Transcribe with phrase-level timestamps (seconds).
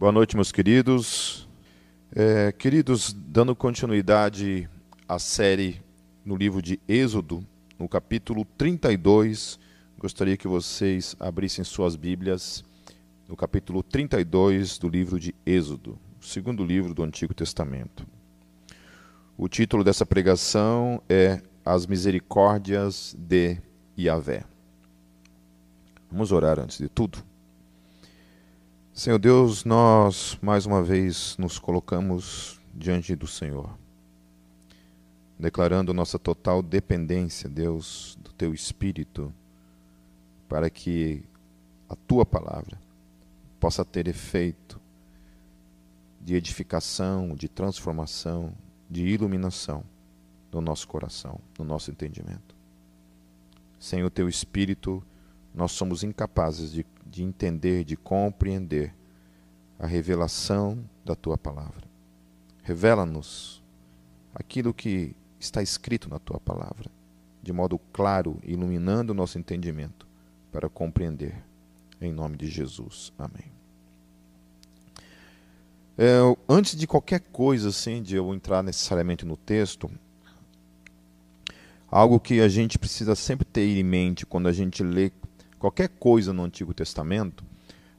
[0.00, 1.46] Boa noite, meus queridos.
[2.16, 4.66] É, queridos, dando continuidade
[5.06, 5.82] à série
[6.24, 7.46] no livro de Êxodo,
[7.78, 9.60] no capítulo 32,
[9.98, 12.64] gostaria que vocês abrissem suas Bíblias
[13.28, 18.06] no capítulo 32 do livro de Êxodo, o segundo livro do Antigo Testamento.
[19.36, 23.58] O título dessa pregação é As Misericórdias de
[23.98, 24.44] Yahvé.
[26.10, 27.29] Vamos orar antes de tudo.
[29.00, 33.74] Senhor Deus, nós mais uma vez nos colocamos diante do Senhor,
[35.38, 39.32] declarando nossa total dependência, Deus, do Teu Espírito,
[40.46, 41.24] para que
[41.88, 42.78] a Tua palavra
[43.58, 44.78] possa ter efeito
[46.20, 48.52] de edificação, de transformação,
[48.90, 49.82] de iluminação
[50.52, 52.54] no nosso coração, no nosso entendimento.
[53.78, 55.02] Sem o Teu Espírito,
[55.54, 58.94] nós somos incapazes de, de entender, de compreender
[59.78, 61.88] a revelação da tua palavra.
[62.62, 63.62] Revela-nos
[64.34, 66.90] aquilo que está escrito na tua palavra,
[67.42, 70.06] de modo claro, iluminando o nosso entendimento
[70.52, 71.42] para compreender.
[72.00, 73.12] Em nome de Jesus.
[73.18, 73.52] Amém.
[75.98, 79.90] É, antes de qualquer coisa, assim, de eu entrar necessariamente no texto,
[81.90, 85.10] algo que a gente precisa sempre ter em mente quando a gente lê
[85.60, 87.44] qualquer coisa no Antigo Testamento,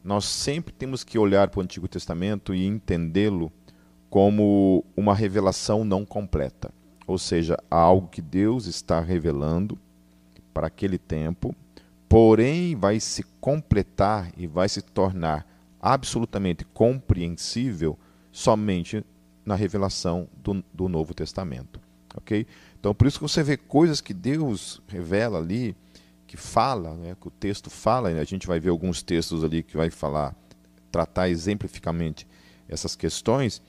[0.03, 3.53] nós sempre temos que olhar para o Antigo Testamento e entendê-lo
[4.09, 6.73] como uma revelação não completa.
[7.05, 9.77] Ou seja, algo que Deus está revelando
[10.51, 11.55] para aquele tempo,
[12.09, 15.45] porém vai se completar e vai se tornar
[15.79, 17.97] absolutamente compreensível
[18.31, 19.05] somente
[19.45, 21.79] na revelação do, do Novo Testamento.
[22.15, 22.45] Ok?
[22.79, 25.75] Então, por isso que você vê coisas que Deus revela ali
[26.31, 29.75] que fala, né, que o texto fala, a gente vai ver alguns textos ali que
[29.75, 30.33] vai falar,
[30.89, 32.25] tratar exemplificamente
[32.69, 33.61] essas questões,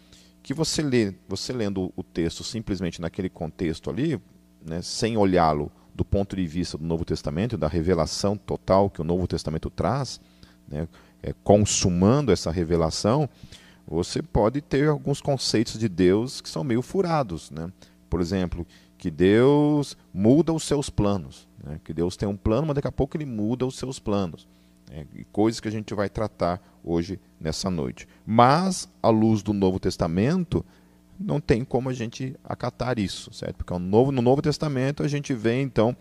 [0.45, 4.17] que você lê, você lendo o texto simplesmente naquele contexto ali,
[4.65, 9.05] né, sem olhá-lo do ponto de vista do Novo Testamento, da revelação total que o
[9.05, 10.21] Novo Testamento traz,
[10.69, 10.87] né,
[11.21, 13.29] é, consumando essa revelação,
[13.85, 17.51] você pode ter alguns conceitos de Deus que são meio furados.
[17.51, 17.73] Né?
[18.09, 18.65] Por exemplo,
[19.03, 21.49] que Deus muda os seus planos.
[21.63, 21.81] Né?
[21.85, 24.47] Que Deus tem um plano, mas daqui a pouco ele muda os seus planos.
[24.91, 25.07] Né?
[25.15, 28.09] E coisas que a gente vai tratar hoje nessa noite.
[28.27, 30.65] Mas, à luz do Novo Testamento,
[31.19, 33.57] não tem como a gente acatar isso, certo?
[33.57, 35.97] Porque no Novo, no Novo Testamento a gente vê então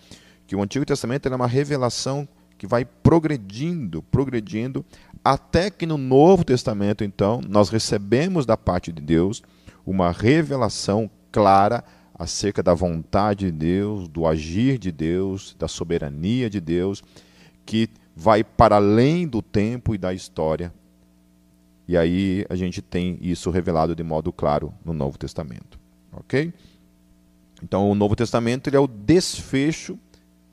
[0.47, 4.85] que o Antigo Testamento é uma revelação que vai progredindo, progredindo,
[5.23, 9.41] até que no Novo Testamento, então, nós recebemos da parte de Deus
[9.85, 11.83] uma revelação clara
[12.21, 17.01] acerca da vontade de Deus, do agir de Deus, da soberania de Deus,
[17.65, 20.71] que vai para além do tempo e da história.
[21.87, 25.79] E aí a gente tem isso revelado de modo claro no Novo Testamento.
[26.11, 26.53] Ok?
[27.63, 29.97] Então o Novo Testamento ele é o desfecho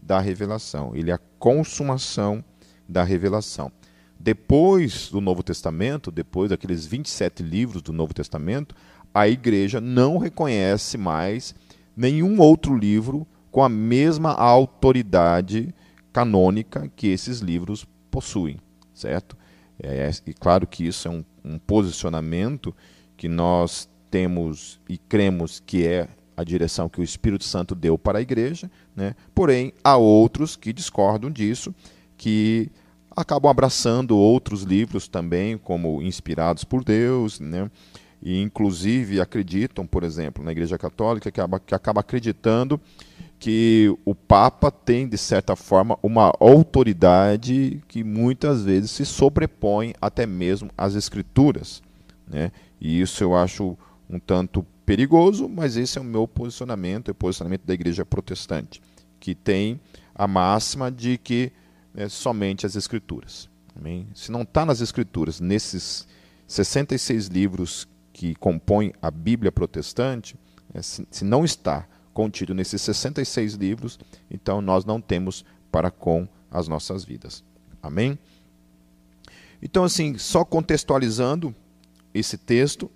[0.00, 2.42] da revelação, ele é a consumação
[2.88, 3.70] da revelação.
[4.18, 8.74] Depois do Novo Testamento, depois daqueles 27 livros do Novo Testamento,
[9.14, 11.54] a igreja não reconhece mais
[11.96, 15.74] nenhum outro livro com a mesma autoridade
[16.12, 18.58] canônica que esses livros possuem,
[18.94, 19.36] certo?
[19.80, 22.74] É, e claro que isso é um, um posicionamento
[23.16, 28.18] que nós temos e cremos que é a direção que o Espírito Santo deu para
[28.18, 29.14] a igreja, né?
[29.34, 31.74] porém há outros que discordam disso,
[32.16, 32.70] que
[33.10, 37.68] acabam abraçando outros livros também como inspirados por Deus, né?
[38.22, 42.80] E inclusive acreditam, por exemplo, na Igreja Católica, que acaba, que acaba acreditando
[43.38, 50.26] que o Papa tem, de certa forma, uma autoridade que muitas vezes se sobrepõe até
[50.26, 51.80] mesmo às Escrituras.
[52.26, 52.50] Né?
[52.80, 53.78] E isso eu acho
[54.10, 58.82] um tanto perigoso, mas esse é o meu posicionamento, é o posicionamento da Igreja Protestante,
[59.20, 59.80] que tem
[60.14, 61.52] a máxima de que
[61.94, 63.48] né, somente as Escrituras.
[63.78, 64.08] Amém?
[64.14, 66.08] Se não está nas Escrituras, nesses
[66.48, 67.86] 66 livros
[68.18, 70.34] que compõe a Bíblia protestante,
[70.74, 73.96] né, se, não está contido nesses 66 livros,
[74.28, 77.44] então nós não temos para com as nossas vidas.
[77.80, 78.18] Amém?
[79.62, 81.54] Então, assim, só contextualizando
[82.12, 82.90] esse texto,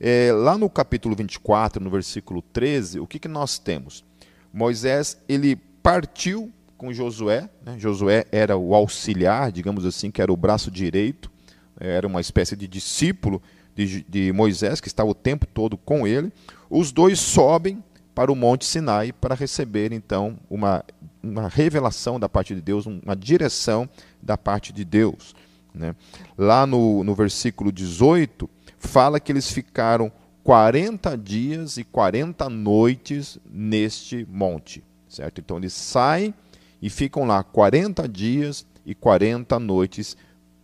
[0.00, 4.04] é, lá no capítulo 24, no versículo 13, o que, que nós temos?
[4.52, 5.54] Moisés, ele
[5.84, 7.78] partiu com Josué, né?
[7.78, 11.30] Josué era o auxiliar, digamos assim, que era o braço direito,
[11.78, 13.40] era uma espécie de discípulo
[13.74, 16.32] de, de Moisés, que está o tempo todo com ele,
[16.70, 17.82] os dois sobem
[18.14, 20.84] para o Monte Sinai para receber então uma,
[21.22, 23.88] uma revelação da parte de Deus, uma direção
[24.22, 25.34] da parte de Deus.
[25.74, 25.96] Né?
[26.38, 28.48] Lá no, no versículo 18,
[28.78, 30.12] fala que eles ficaram
[30.44, 34.84] 40 dias e 40 noites neste monte.
[35.08, 35.40] Certo?
[35.40, 36.32] Então eles saem
[36.80, 40.16] e ficam lá 40 dias e 40 noites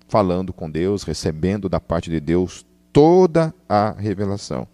[0.07, 4.67] falando com Deus, recebendo da parte de Deus toda a revelação.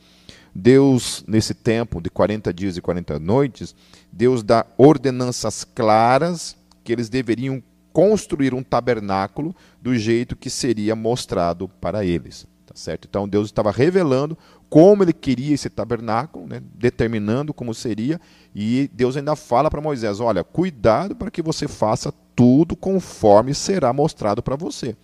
[0.54, 3.74] Deus, nesse tempo de 40 dias e 40 noites,
[4.10, 11.68] Deus dá ordenanças claras que eles deveriam construir um tabernáculo do jeito que seria mostrado
[11.80, 12.46] para eles.
[12.66, 13.06] Tá certo?
[13.08, 14.36] Então Deus estava revelando
[14.68, 18.20] como ele queria esse tabernáculo, né, determinando como seria,
[18.54, 23.92] e Deus ainda fala para Moisés: olha, cuidado para que você faça tudo conforme será
[23.92, 24.96] mostrado para você.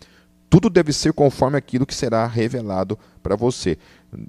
[0.52, 3.78] Tudo deve ser conforme aquilo que será revelado para você.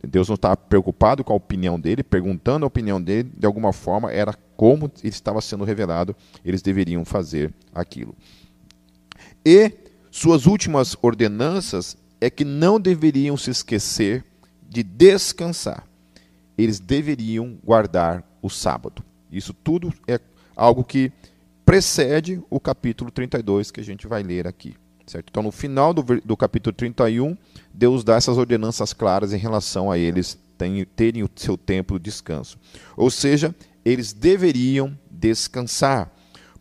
[0.08, 4.10] Deus não estava preocupado com a opinião dele, perguntando a opinião dele, de alguma forma
[4.10, 6.16] era como estava sendo revelado,
[6.46, 8.16] eles deveriam fazer aquilo.
[9.46, 9.74] E
[10.10, 14.24] suas últimas ordenanças é que não deveriam se esquecer
[14.62, 15.86] de descansar.
[16.58, 19.04] Eles deveriam guardar o sábado.
[19.30, 20.18] Isso tudo é
[20.56, 21.12] algo que
[21.66, 24.74] precede o capítulo 32 que a gente vai ler aqui.
[25.06, 25.30] Certo?
[25.30, 27.38] Então, no final do, do capítulo 31,
[27.74, 32.06] Deus dá essas ordenanças claras em relação a eles terem, terem o seu tempo de
[32.06, 32.58] descanso.
[32.96, 33.54] Ou seja,
[33.84, 36.12] eles deveriam descansar.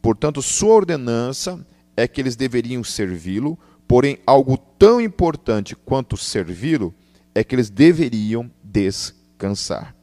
[0.00, 1.64] Portanto, sua ordenança
[1.96, 6.92] é que eles deveriam servi-lo, porém, algo tão importante quanto servi-lo
[7.34, 9.94] é que eles deveriam descansar.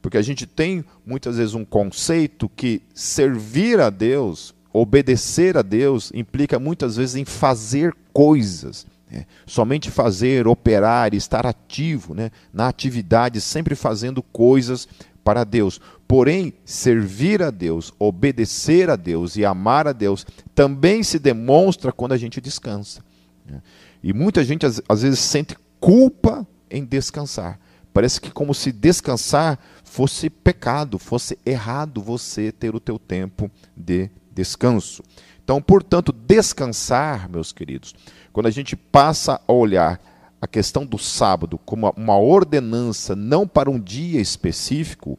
[0.00, 6.10] Porque a gente tem muitas vezes um conceito que servir a Deus obedecer a Deus
[6.14, 8.86] implica muitas vezes em fazer coisas.
[9.10, 9.26] Né?
[9.46, 12.30] Somente fazer, operar, estar ativo né?
[12.52, 14.88] na atividade, sempre fazendo coisas
[15.22, 15.80] para Deus.
[16.08, 22.12] Porém, servir a Deus, obedecer a Deus e amar a Deus também se demonstra quando
[22.12, 23.02] a gente descansa.
[23.46, 23.62] Né?
[24.02, 27.58] E muita gente às, às vezes sente culpa em descansar.
[27.92, 34.10] Parece que como se descansar fosse pecado, fosse errado você ter o teu tempo de
[34.34, 35.02] descanso.
[35.44, 37.94] Então, portanto, descansar, meus queridos,
[38.32, 40.00] quando a gente passa a olhar
[40.40, 45.18] a questão do sábado como uma ordenança não para um dia específico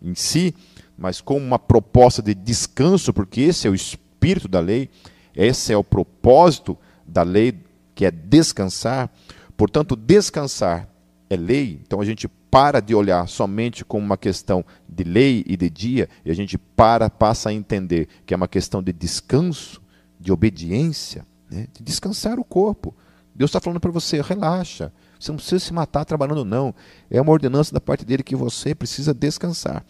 [0.00, 0.54] em si,
[0.96, 4.88] mas como uma proposta de descanso, porque esse é o espírito da lei,
[5.34, 7.60] esse é o propósito da lei,
[7.94, 9.10] que é descansar.
[9.56, 10.88] Portanto, descansar
[11.28, 15.56] é lei, então a gente para de olhar somente como uma questão de lei e
[15.56, 19.82] de dia, e a gente para, passa a entender que é uma questão de descanso,
[20.18, 21.66] de obediência, né?
[21.72, 22.94] de descansar o corpo.
[23.34, 26.74] Deus está falando para você, relaxa, você não precisa se matar trabalhando, não.
[27.10, 29.84] É uma ordenança da parte dele que você precisa descansar.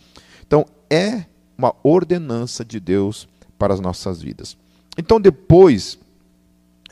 [0.47, 1.25] Então, é
[1.57, 3.29] uma ordenança de Deus
[3.59, 4.57] para as nossas vidas.
[4.99, 5.99] Então, depois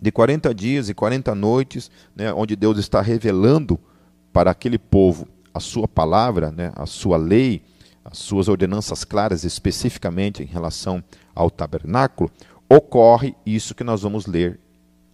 [0.00, 3.78] de 40 dias e 40 noites, né, onde Deus está revelando
[4.32, 7.62] para aquele povo a sua palavra, né, a sua lei,
[8.04, 11.02] as suas ordenanças claras especificamente em relação
[11.34, 12.30] ao tabernáculo,
[12.68, 14.60] ocorre isso que nós vamos ler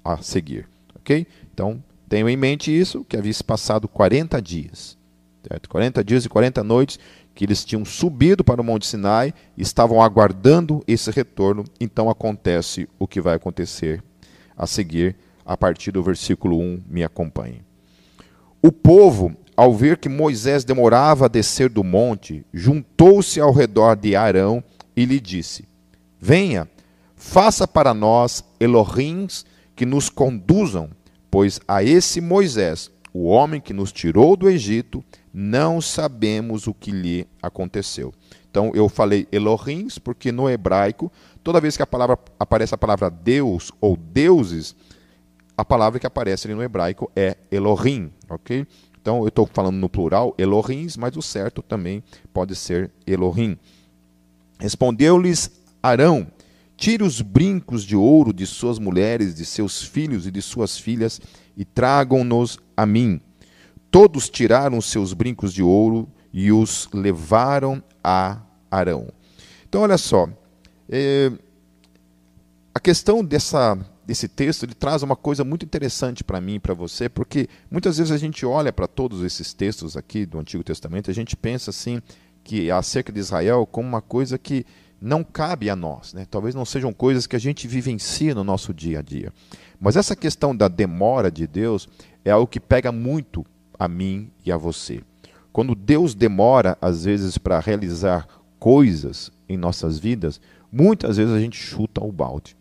[0.03, 0.67] a seguir.
[0.97, 1.27] Ok?
[1.53, 4.99] Então, tenham em mente isso, que havia se passado 40 dias.
[5.47, 5.69] Certo?
[5.69, 6.99] 40 dias e 40 noites
[7.35, 13.07] que eles tinham subido para o Monte Sinai, estavam aguardando esse retorno, então acontece o
[13.07, 14.03] que vai acontecer
[14.57, 17.63] a seguir, a partir do versículo 1, me acompanhe.
[18.63, 24.17] O povo ao ver que Moisés demorava a descer do monte, juntou-se ao redor de
[24.17, 24.65] Arão
[24.97, 25.69] e lhe disse:
[26.19, 26.67] Venha,
[27.15, 29.45] faça para nós Elohims
[29.77, 30.89] que nos conduzam,
[31.31, 36.91] pois a esse Moisés, o homem que nos tirou do Egito, não sabemos o que
[36.91, 38.15] lhe aconteceu.
[38.51, 41.13] Então eu falei Elohims porque no hebraico,
[41.45, 44.75] toda vez que a palavra aparece a palavra Deus ou deuses,
[45.55, 48.67] a palavra que aparece ali no hebraico é Elohim, ok?
[49.01, 52.03] Então eu estou falando no plural Elohims, mas o certo também
[52.33, 53.57] pode ser Elohim.
[54.59, 55.51] Respondeu-lhes
[55.83, 56.27] Arão:
[56.77, 61.21] Tire os brincos de ouro de suas mulheres, de seus filhos e de suas filhas
[61.57, 63.21] e tragam-nos a mim.
[63.91, 68.41] Todos tiraram seus brincos de ouro e os levaram a
[68.71, 69.09] Arão.
[69.69, 70.29] Então, olha só,
[70.89, 71.33] é,
[72.75, 73.79] a questão dessa
[74.11, 77.97] desse texto, ele traz uma coisa muito interessante para mim e para você, porque muitas
[77.97, 81.71] vezes a gente olha para todos esses textos aqui do Antigo Testamento, a gente pensa
[81.71, 82.03] assim
[82.43, 84.67] que acerca de Israel como uma coisa que
[85.01, 86.27] não cabe a nós, né?
[86.29, 89.33] Talvez não sejam coisas que a gente vivencia no nosso dia a dia.
[89.79, 91.89] Mas essa questão da demora de Deus
[92.25, 93.47] é algo que pega muito
[93.79, 95.03] a mim e a você.
[95.53, 98.27] Quando Deus demora às vezes para realizar
[98.59, 100.41] coisas em nossas vidas,
[100.73, 102.59] muitas vezes a gente chuta o balde.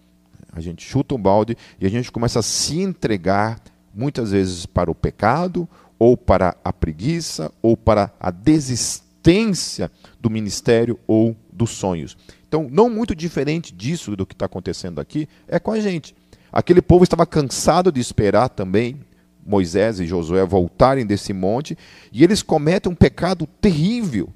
[0.51, 3.61] A gente chuta um balde e a gente começa a se entregar,
[3.93, 10.99] muitas vezes, para o pecado, ou para a preguiça, ou para a desistência do ministério
[11.05, 12.17] ou dos sonhos.
[12.47, 16.15] Então, não muito diferente disso do que está acontecendo aqui, é com a gente.
[16.51, 18.99] Aquele povo estava cansado de esperar também
[19.45, 21.77] Moisés e Josué voltarem desse monte,
[22.11, 24.29] e eles cometem um pecado terrível,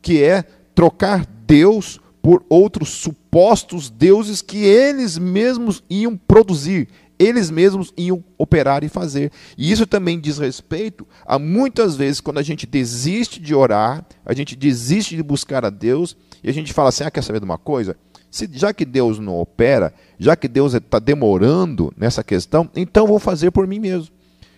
[0.00, 0.42] que é
[0.74, 6.88] trocar Deus por outros supostos deuses que eles mesmos iam produzir,
[7.18, 9.30] eles mesmos iam operar e fazer.
[9.58, 14.32] E isso também diz respeito a muitas vezes quando a gente desiste de orar, a
[14.32, 17.44] gente desiste de buscar a Deus e a gente fala assim: ah, quer saber de
[17.44, 17.96] uma coisa?
[18.30, 23.18] Se, já que Deus não opera, já que Deus está demorando nessa questão, então vou
[23.18, 24.14] fazer por mim mesmo.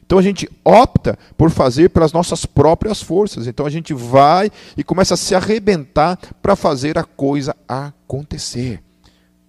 [0.06, 3.46] Então a gente opta por fazer pelas nossas próprias forças.
[3.46, 8.82] Então a gente vai e começa a se arrebentar para fazer a coisa acontecer.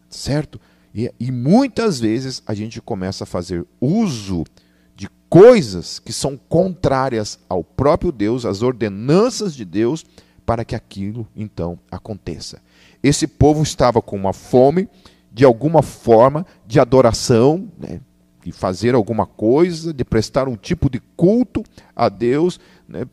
[0.10, 0.60] Certo?
[0.94, 4.46] E, e, muitas vezes a gente começa a fazer uso
[4.96, 10.06] de coisas que são contrárias ao próprio Deus, às ordenanças de Deus,
[10.46, 12.62] para que aquilo então aconteça.
[13.04, 14.88] Esse povo estava com uma fome,
[15.34, 18.00] de alguma forma, de adoração, né?
[18.46, 21.64] De fazer alguma coisa, de prestar um tipo de culto
[21.96, 22.60] a Deus.
[22.88, 23.06] Né?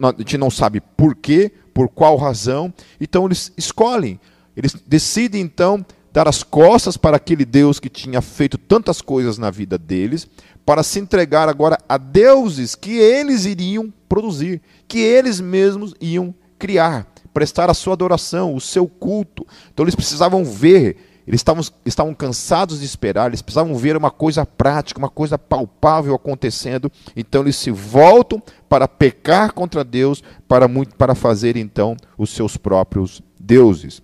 [0.00, 2.72] A gente não sabe por quê, por qual razão.
[2.98, 4.18] Então eles escolhem,
[4.56, 9.50] eles decidem então dar as costas para aquele Deus que tinha feito tantas coisas na
[9.50, 10.26] vida deles,
[10.64, 17.06] para se entregar agora a deuses que eles iriam produzir, que eles mesmos iam criar,
[17.34, 19.46] prestar a sua adoração, o seu culto.
[19.74, 24.44] Então eles precisavam ver eles estavam, estavam cansados de esperar, eles precisavam ver uma coisa
[24.44, 26.92] prática, uma coisa palpável acontecendo.
[27.16, 32.56] Então eles se voltam para pecar contra Deus, para, muito, para fazer então os seus
[32.56, 34.02] próprios deuses.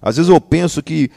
[0.00, 1.10] Às vezes eu penso que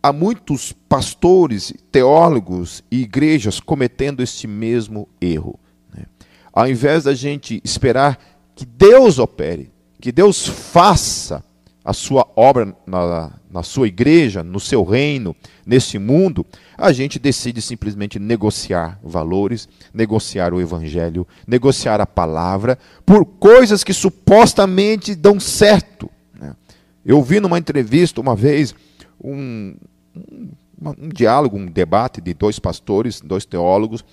[0.00, 5.58] há muitos pastores, teólogos e igrejas cometendo esse mesmo erro.
[5.92, 6.04] Né?
[6.52, 8.16] Ao invés da gente esperar
[8.54, 11.42] que Deus opere, que Deus faça
[11.86, 16.44] a sua obra na, na sua igreja, no seu reino, nesse mundo,
[16.76, 22.76] a gente decide simplesmente negociar valores, negociar o evangelho, negociar a palavra
[23.06, 26.10] por coisas que supostamente dão certo.
[26.36, 26.56] Né?
[27.04, 28.74] Eu vi numa entrevista uma vez
[29.22, 29.76] um,
[30.12, 30.50] um,
[30.98, 34.04] um diálogo, um debate de dois pastores, dois teólogos,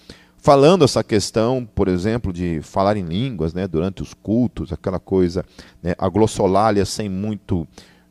[0.43, 5.45] falando essa questão, por exemplo, de falar em línguas né, durante os cultos, aquela coisa,
[5.81, 7.65] né, a glossolalia sem muito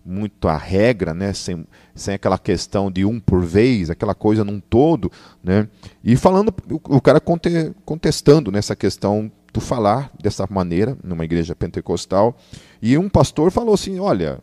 [0.05, 4.59] muito a regra, né, sem, sem aquela questão de um por vez, aquela coisa num
[4.59, 5.13] todo,
[5.45, 5.69] né,
[6.03, 11.55] e falando, o, o cara conte, contestando nessa questão do falar dessa maneira, numa igreja
[11.55, 12.37] pentecostal,
[12.81, 14.41] e um pastor falou assim, olha,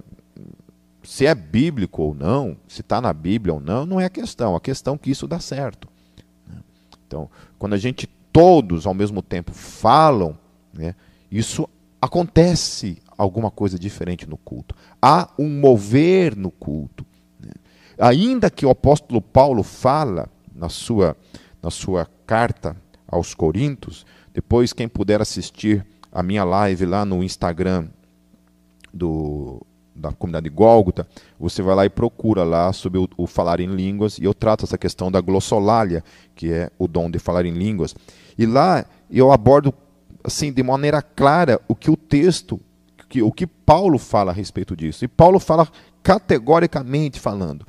[1.03, 4.55] se é bíblico ou não, se está na Bíblia ou não, não é a questão,
[4.55, 5.89] a questão é que isso dá certo.
[7.10, 10.38] Então, quando a gente todos ao mesmo tempo falam,
[10.72, 10.94] né,
[11.32, 11.68] isso
[12.00, 14.75] acontece alguma coisa diferente no culto.
[15.01, 17.04] Há um mover no culto.
[17.39, 17.51] Né?
[17.98, 21.18] Ainda que o apóstolo Paulo fala na sua,
[21.63, 27.88] na sua carta aos Coríntios, depois quem puder assistir a minha live lá no Instagram
[28.94, 29.66] do
[30.00, 31.08] da comunidade Gólgota,
[31.39, 34.65] você vai lá e procura lá sobre o, o, falar em línguas, e eu trato
[34.65, 36.03] essa questão da glossolalia,
[36.36, 37.96] que é o dom de falar em línguas.
[38.38, 39.74] E lá eu abordo
[40.24, 42.60] assim de maneira clara o que o texto,
[43.10, 45.03] que, o que Paulo fala a respeito disso.
[45.03, 45.68] E Paulo fala
[46.01, 47.65] categoricamente falando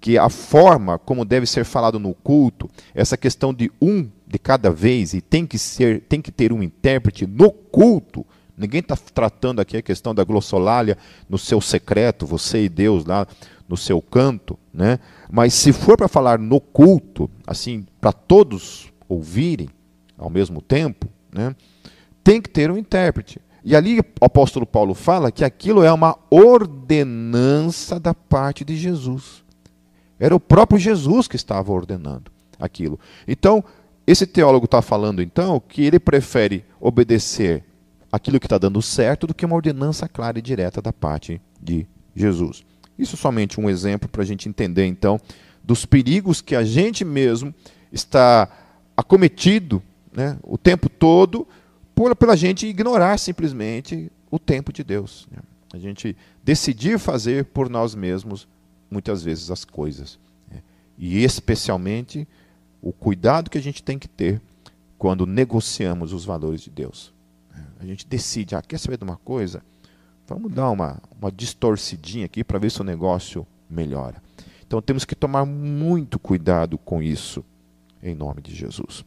[0.00, 4.70] que a forma como deve ser falado no culto, essa questão de um de cada
[4.70, 8.26] vez e tem que ser, tem que ter um intérprete no culto,
[8.56, 10.96] Ninguém está tratando aqui a questão da glossolalia
[11.28, 13.26] no seu secreto, você e Deus lá
[13.68, 14.98] no seu canto, né?
[15.30, 19.68] Mas se for para falar no culto, assim, para todos ouvirem
[20.16, 21.54] ao mesmo tempo, né?
[22.22, 23.40] Tem que ter um intérprete.
[23.64, 29.42] E ali o apóstolo Paulo fala que aquilo é uma ordenança da parte de Jesus.
[30.18, 33.00] Era o próprio Jesus que estava ordenando aquilo.
[33.26, 33.64] Então,
[34.06, 37.64] esse teólogo está falando então que ele prefere obedecer
[38.14, 41.84] aquilo que está dando certo do que uma ordenança clara e direta da parte de
[42.14, 42.64] Jesus.
[42.96, 45.20] Isso é somente um exemplo para a gente entender, então,
[45.64, 47.52] dos perigos que a gente mesmo
[47.90, 48.48] está
[48.96, 51.46] acometido né, o tempo todo
[51.92, 55.26] por, pela gente ignorar simplesmente o tempo de Deus.
[55.28, 55.38] Né?
[55.72, 58.46] A gente decidir fazer por nós mesmos,
[58.88, 60.20] muitas vezes, as coisas.
[60.48, 60.62] Né?
[60.96, 62.28] E especialmente
[62.80, 64.40] o cuidado que a gente tem que ter
[64.96, 67.13] quando negociamos os valores de Deus
[67.84, 69.62] a gente decide, ah, quer saber de uma coisa?
[70.26, 74.22] Vamos dar uma, uma distorcidinha aqui para ver se o negócio melhora.
[74.66, 77.44] Então temos que tomar muito cuidado com isso,
[78.02, 79.04] em nome de Jesus.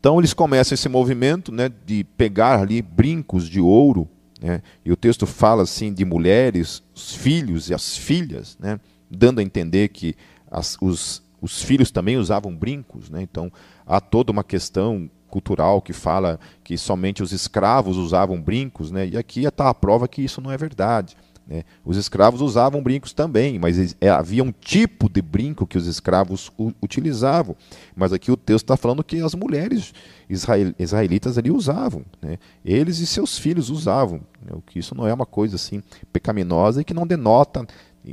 [0.00, 4.08] Então eles começam esse movimento né, de pegar ali brincos de ouro,
[4.40, 8.80] né, e o texto fala assim de mulheres, os filhos e as filhas, né,
[9.10, 10.14] dando a entender que
[10.50, 13.10] as, os, os filhos também usavam brincos.
[13.10, 13.52] Né, então
[13.86, 19.16] há toda uma questão cultural que fala que somente os escravos usavam brincos, né, e
[19.16, 21.16] aqui está a prova que isso não é verdade.
[21.48, 21.64] Né?
[21.82, 26.52] Os escravos usavam brincos também, mas é, havia um tipo de brinco que os escravos
[26.82, 27.56] utilizavam.
[27.96, 29.94] Mas aqui o texto está falando que as mulheres
[30.28, 32.04] israel, israelitas ali usavam.
[32.20, 32.38] Né?
[32.62, 34.20] Eles e seus filhos usavam.
[34.42, 34.52] Né?
[34.52, 35.82] O que isso não é uma coisa assim
[36.12, 37.66] pecaminosa e que não denota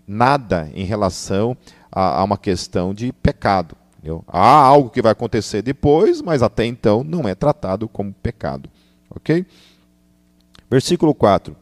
[0.08, 1.58] nada em relação
[1.92, 3.76] a, a uma questão de pecado.
[4.06, 4.24] Entendeu?
[4.28, 8.70] Há algo que vai acontecer depois, mas até então não é tratado como pecado.
[9.10, 9.44] Ok?
[10.70, 11.56] Versículo 4.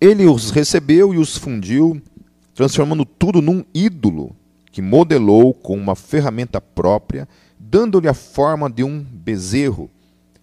[0.00, 2.00] Ele os recebeu e os fundiu,
[2.54, 4.36] transformando tudo num ídolo
[4.70, 9.90] que modelou com uma ferramenta própria, dando-lhe a forma de um bezerro.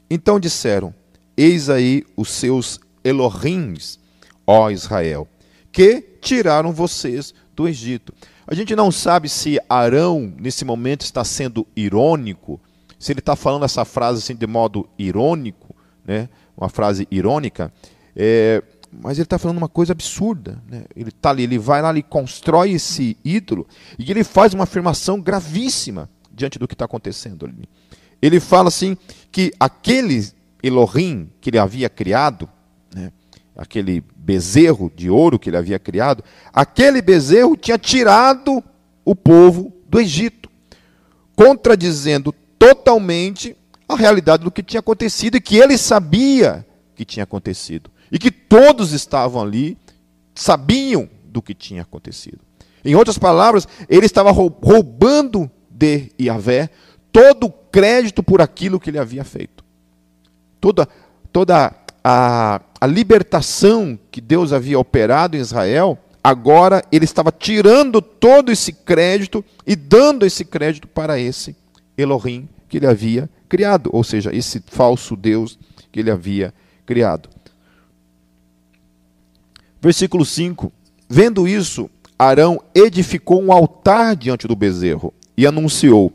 [0.09, 0.93] Então disseram:
[1.37, 3.97] Eis aí os seus Elohims,
[4.45, 5.29] ó Israel,
[5.71, 8.13] que tiraram vocês do Egito.
[8.47, 12.59] A gente não sabe se Arão, nesse momento, está sendo irônico,
[12.97, 15.75] se ele está falando essa frase assim de modo irônico,
[16.05, 16.29] né?
[16.55, 17.71] uma frase irônica.
[18.15, 20.63] É, mas ele está falando uma coisa absurda.
[20.67, 20.85] Né?
[20.95, 23.67] Ele está ali, ele vai lá, ele constrói esse ídolo
[23.99, 27.67] e ele faz uma afirmação gravíssima diante do que está acontecendo ali.
[28.21, 28.97] Ele fala assim
[29.29, 30.25] que aquele
[30.63, 32.49] Elohim que ele havia criado,
[32.95, 33.11] né,
[33.55, 38.61] aquele bezerro de ouro que ele havia criado, aquele bezerro tinha tirado
[39.05, 40.49] o povo do Egito,
[41.33, 43.55] contradizendo totalmente
[43.87, 48.29] a realidade do que tinha acontecido e que ele sabia que tinha acontecido e que
[48.29, 49.77] todos estavam ali,
[50.35, 52.39] sabiam do que tinha acontecido.
[52.83, 56.69] Em outras palavras, ele estava roubando de Yahvé
[57.13, 59.63] todo o crédito por aquilo que ele havia feito.
[60.59, 60.85] Toda,
[61.31, 68.51] toda a, a libertação que Deus havia operado em Israel, agora ele estava tirando todo
[68.51, 71.55] esse crédito e dando esse crédito para esse
[71.97, 75.57] Elohim que ele havia criado, ou seja, esse falso Deus
[75.91, 76.53] que ele havia
[76.85, 77.29] criado.
[79.81, 80.71] Versículo 5:
[81.09, 86.11] Vendo isso, Arão edificou um altar diante do bezerro e anunciou: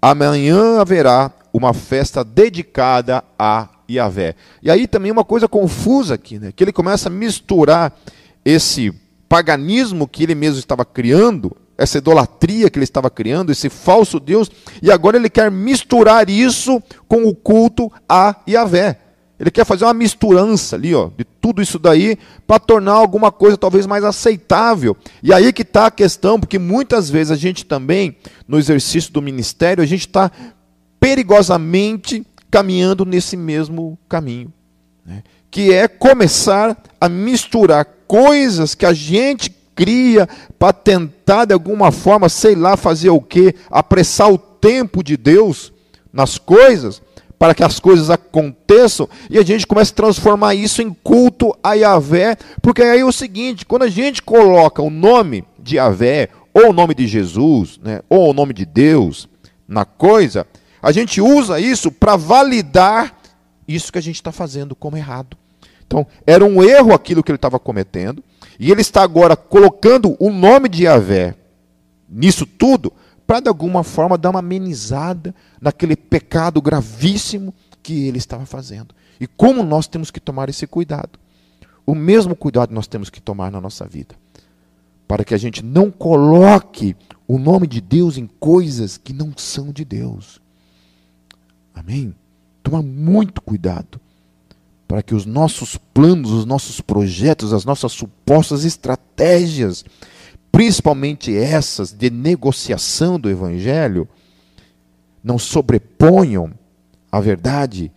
[0.00, 4.34] Amanhã haverá uma festa dedicada a Yahvé.
[4.62, 6.52] E aí também uma coisa confusa aqui, né?
[6.54, 7.96] que ele começa a misturar
[8.44, 8.92] esse
[9.28, 14.50] paganismo que ele mesmo estava criando, essa idolatria que ele estava criando, esse falso Deus,
[14.80, 18.98] e agora ele quer misturar isso com o culto a Yahvé.
[19.38, 22.16] Ele quer fazer uma misturança ali, ó, de tudo isso daí,
[22.46, 24.96] para tornar alguma coisa talvez mais aceitável.
[25.22, 28.16] E aí que está a questão, porque muitas vezes a gente também,
[28.46, 30.30] no exercício do ministério, a gente está
[31.00, 34.52] perigosamente caminhando nesse mesmo caminho.
[35.04, 35.24] Né?
[35.50, 42.28] Que é começar a misturar coisas que a gente cria para tentar, de alguma forma,
[42.28, 43.56] sei lá, fazer o quê?
[43.68, 45.72] Apressar o tempo de Deus
[46.12, 47.02] nas coisas
[47.40, 51.72] para que as coisas aconteçam e a gente começa a transformar isso em culto a
[51.74, 56.70] Yahvé, porque aí é o seguinte, quando a gente coloca o nome de Yahvé, ou
[56.70, 59.28] o nome de Jesus, né, ou o nome de Deus
[59.66, 60.46] na coisa,
[60.84, 63.18] a gente usa isso para validar
[63.66, 65.34] isso que a gente está fazendo como errado.
[65.86, 68.22] Então, era um erro aquilo que ele estava cometendo,
[68.60, 71.34] e ele está agora colocando o nome de Yahvé
[72.06, 72.92] nisso tudo,
[73.26, 78.94] para de alguma forma dar uma amenizada naquele pecado gravíssimo que ele estava fazendo.
[79.18, 81.18] E como nós temos que tomar esse cuidado?
[81.86, 84.14] O mesmo cuidado nós temos que tomar na nossa vida,
[85.08, 86.94] para que a gente não coloque
[87.26, 90.43] o nome de Deus em coisas que não são de Deus.
[91.74, 92.14] Amém?
[92.62, 94.00] Toma muito cuidado
[94.86, 99.84] para que os nossos planos, os nossos projetos, as nossas supostas estratégias
[100.54, 104.08] principalmente essas de negociação do Evangelho,
[105.22, 106.52] não sobreponham
[107.10, 107.90] a verdade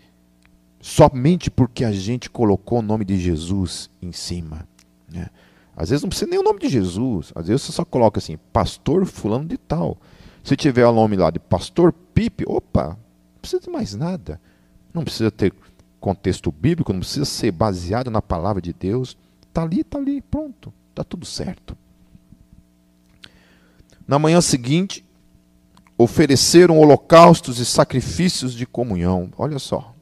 [0.81, 4.67] somente porque a gente colocou o nome de Jesus em cima.
[5.07, 5.27] Né?
[5.75, 8.39] Às vezes não precisa nem o nome de Jesus, às vezes você só coloca assim,
[8.51, 9.95] pastor fulano de tal.
[10.43, 12.97] Se tiver o nome lá de pastor Pipe, opa,
[13.47, 14.41] precisa de mais nada.
[14.93, 15.53] Não precisa ter
[15.99, 19.17] contexto bíblico, não precisa ser baseado na palavra de Deus.
[19.47, 21.77] Está ali, está ali, pronto, está tudo certo.
[24.05, 25.03] Na manhã seguinte,
[25.97, 29.31] ofereceram holocaustos e sacrifícios de comunhão.
[29.37, 29.93] Olha só.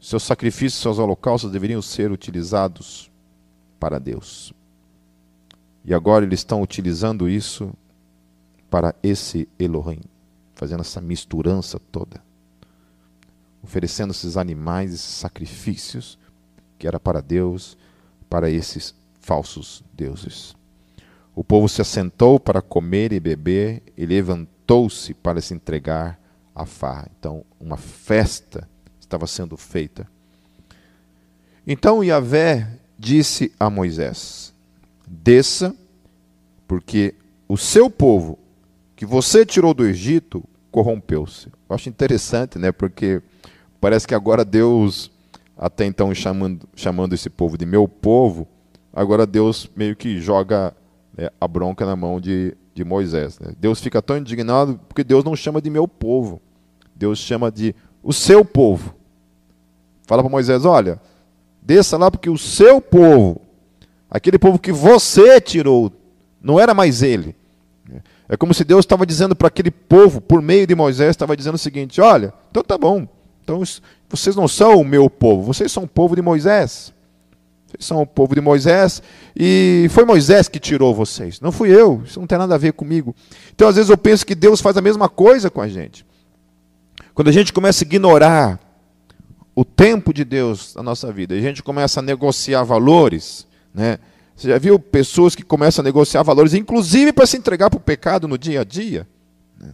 [0.00, 3.10] Seus sacrifícios, seus holocaustos deveriam ser utilizados
[3.80, 4.52] para Deus,
[5.84, 7.72] E agora eles estão utilizando isso
[8.68, 10.00] para esse Elohim,
[10.58, 12.20] fazendo essa misturança toda,
[13.62, 16.18] oferecendo esses animais, esses sacrifícios
[16.76, 17.78] que era para Deus,
[18.28, 20.56] para esses falsos deuses.
[21.32, 26.20] O povo se assentou para comer e beber e levantou-se para se entregar
[26.52, 27.08] à farra.
[27.16, 28.68] Então, uma festa
[28.98, 30.08] estava sendo feita.
[31.64, 32.68] Então Yahvé
[32.98, 34.52] disse a Moisés:
[35.06, 35.72] Desça,
[36.66, 37.14] porque
[37.46, 38.38] o seu povo,
[38.98, 41.46] que você tirou do Egito, corrompeu-se.
[41.46, 42.72] Eu acho interessante, né?
[42.72, 43.22] Porque
[43.80, 45.08] parece que agora Deus,
[45.56, 48.44] até então chamando, chamando esse povo de meu povo,
[48.92, 50.74] agora Deus meio que joga
[51.16, 53.38] né, a bronca na mão de, de Moisés.
[53.38, 53.52] Né?
[53.56, 56.42] Deus fica tão indignado porque Deus não chama de meu povo,
[56.92, 58.96] Deus chama de o seu povo.
[60.08, 61.00] Fala para Moisés: olha,
[61.62, 63.40] desça lá porque o seu povo,
[64.10, 65.92] aquele povo que você tirou,
[66.42, 67.37] não era mais ele.
[68.28, 71.54] É como se Deus estava dizendo para aquele povo, por meio de Moisés, estava dizendo
[71.54, 73.08] o seguinte: olha, então tá bom,
[73.42, 73.62] então
[74.08, 76.92] vocês não são o meu povo, vocês são o povo de Moisés.
[77.68, 79.02] Vocês são o povo de Moisés
[79.36, 82.72] e foi Moisés que tirou vocês, não fui eu, isso não tem nada a ver
[82.72, 83.14] comigo.
[83.54, 86.06] Então, às vezes, eu penso que Deus faz a mesma coisa com a gente.
[87.12, 88.58] Quando a gente começa a ignorar
[89.54, 93.98] o tempo de Deus na nossa vida, a gente começa a negociar valores, né?
[94.38, 97.80] Você já viu pessoas que começam a negociar valores, inclusive para se entregar para o
[97.80, 99.04] pecado no dia a dia?
[99.58, 99.72] Né?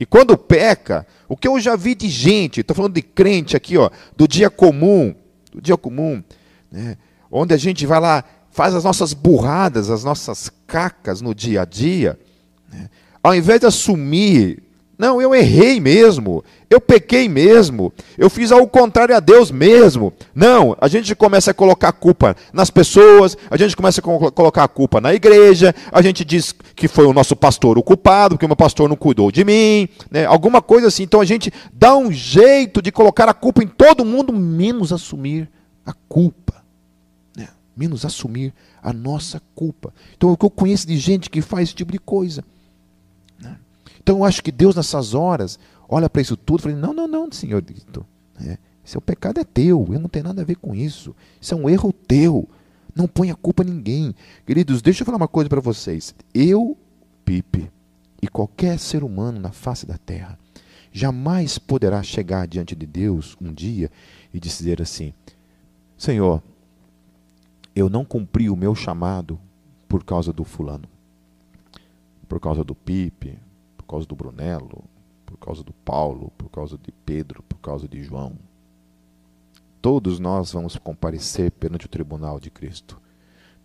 [0.00, 3.76] E quando peca, o que eu já vi de gente, estou falando de crente aqui,
[3.76, 5.14] ó, do dia comum,
[5.52, 6.24] do dia comum,
[6.72, 6.96] né?
[7.30, 11.64] onde a gente vai lá, faz as nossas burradas, as nossas cacas no dia a
[11.66, 12.18] dia,
[12.72, 12.88] né?
[13.22, 14.62] ao invés de assumir
[15.00, 16.44] não, eu errei mesmo.
[16.68, 17.90] Eu pequei mesmo.
[18.18, 20.12] Eu fiz ao contrário a Deus mesmo.
[20.34, 24.62] Não, a gente começa a colocar a culpa nas pessoas, a gente começa a colocar
[24.62, 28.44] a culpa na igreja, a gente diz que foi o nosso pastor o culpado, que
[28.44, 30.26] o meu pastor não cuidou de mim, né?
[30.26, 31.04] alguma coisa assim.
[31.04, 35.48] Então a gente dá um jeito de colocar a culpa em todo mundo, menos assumir
[35.86, 36.62] a culpa.
[37.34, 37.48] Né?
[37.74, 39.94] Menos assumir a nossa culpa.
[40.14, 42.44] Então o que eu conheço de gente que faz esse tipo de coisa.
[44.10, 45.56] Então acho que Deus nessas horas
[45.88, 48.04] olha para isso tudo e fala: não, não, não, Senhor Dito.
[48.44, 51.14] É, seu pecado é teu, eu não tenho nada a ver com isso.
[51.40, 52.48] Isso é um erro teu.
[52.92, 54.12] Não põe a culpa em ninguém.
[54.44, 56.12] Queridos, deixa eu falar uma coisa para vocês.
[56.34, 56.76] Eu,
[57.24, 57.70] Pipe,
[58.20, 60.36] e qualquer ser humano na face da terra,
[60.90, 63.92] jamais poderá chegar diante de Deus um dia
[64.34, 65.14] e dizer assim:
[65.96, 66.42] Senhor,
[67.76, 69.38] eu não cumpri o meu chamado
[69.88, 70.88] por causa do fulano,
[72.28, 73.38] por causa do Pipe,
[73.90, 74.84] causa do Brunello,
[75.26, 78.38] por causa do Paulo, por causa de Pedro, por causa de João.
[79.82, 83.00] Todos nós vamos comparecer perante o tribunal de Cristo,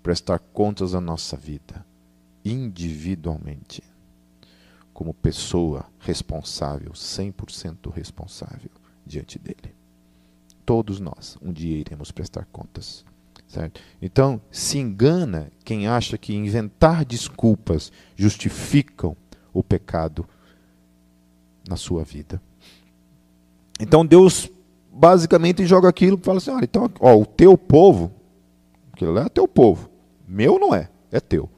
[0.02, 1.86] prestar contas da nossa vida,
[2.44, 3.84] individualmente,
[4.92, 8.72] como pessoa responsável, 100% responsável
[9.06, 9.76] diante dele.
[10.66, 13.06] Todos nós um dia iremos prestar contas.
[13.48, 13.80] Certo?
[14.02, 19.16] Então, se engana quem acha que inventar desculpas justificam
[19.56, 20.28] o pecado
[21.68, 22.42] na sua vida.
[23.80, 24.50] Então Deus
[24.92, 28.12] basicamente joga aquilo e fala assim: olha, então, ó, o teu povo,
[28.92, 29.90] aquilo lá é teu povo,
[30.28, 31.50] meu não é, é teu.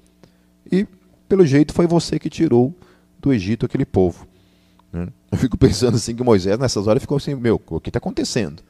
[0.71, 0.87] E
[1.27, 2.73] pelo jeito foi você que tirou
[3.19, 4.27] do Egito aquele povo.
[4.93, 5.07] Né?
[5.31, 8.61] Eu fico pensando assim que Moisés nessas horas ficou assim: meu, o que está acontecendo?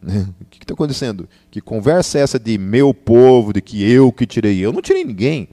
[0.00, 0.28] Né?
[0.40, 1.28] O que está acontecendo?
[1.50, 4.58] Que conversa é essa de meu povo, de que eu que tirei?
[4.58, 5.48] Eu não tirei ninguém.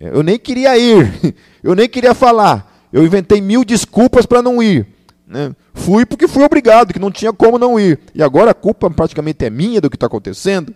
[0.00, 2.88] Eu nem queria ir, eu nem queria falar.
[2.92, 4.86] Eu inventei mil desculpas para não ir.
[5.26, 5.54] Né?
[5.74, 7.98] Fui porque fui obrigado, que não tinha como não ir.
[8.14, 10.74] E agora a culpa praticamente é minha do que está acontecendo.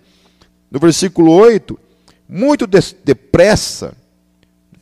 [0.71, 1.79] No versículo 8,
[2.29, 3.95] muito depressa,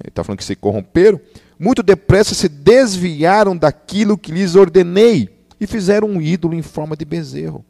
[0.00, 1.20] ele está falando que se corromperam,
[1.59, 5.29] muito depressa se desviaram daquilo que lhes ordenei
[5.61, 7.64] e fizeram um ídolo em forma de bezerro.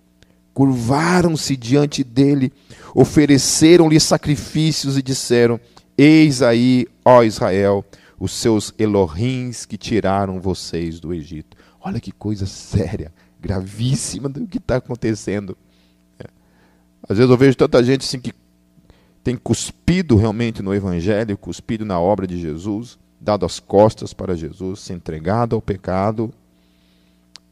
[0.54, 2.52] Curvaram-se diante dele,
[2.94, 5.59] ofereceram-lhe sacrifícios e disseram:
[6.02, 7.84] Eis aí, ó Israel,
[8.18, 11.58] os seus Elohims que tiraram vocês do Egito.
[11.78, 15.54] Olha que coisa séria, gravíssima do que está acontecendo.
[16.18, 16.24] É.
[17.06, 18.32] Às vezes eu vejo tanta gente assim que
[19.22, 24.80] tem cuspido realmente no Evangelho, cuspido na obra de Jesus, dado as costas para Jesus,
[24.80, 26.32] se entregado ao pecado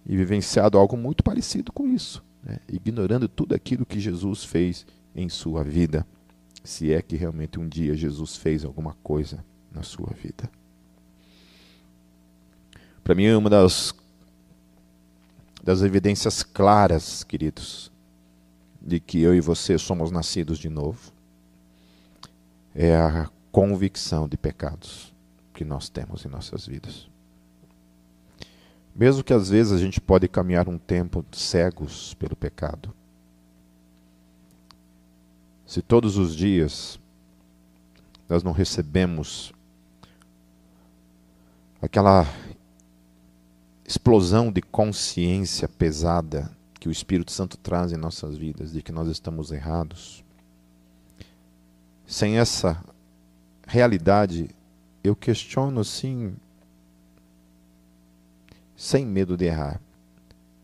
[0.06, 2.56] e vivenciado algo muito parecido com isso, né?
[2.66, 6.06] ignorando tudo aquilo que Jesus fez em sua vida
[6.68, 10.50] se é que realmente um dia Jesus fez alguma coisa na sua vida.
[13.02, 13.94] Para mim, uma das,
[15.64, 17.90] das evidências claras, queridos,
[18.82, 21.10] de que eu e você somos nascidos de novo,
[22.74, 25.14] é a convicção de pecados
[25.54, 27.08] que nós temos em nossas vidas.
[28.94, 32.94] Mesmo que às vezes a gente pode caminhar um tempo cegos pelo pecado.
[35.68, 36.98] Se todos os dias
[38.26, 39.52] nós não recebemos
[41.82, 42.24] aquela
[43.86, 46.50] explosão de consciência pesada
[46.80, 50.24] que o Espírito Santo traz em nossas vidas de que nós estamos errados,
[52.06, 52.82] sem essa
[53.66, 54.48] realidade,
[55.04, 56.34] eu questiono sim,
[58.74, 59.78] sem medo de errar,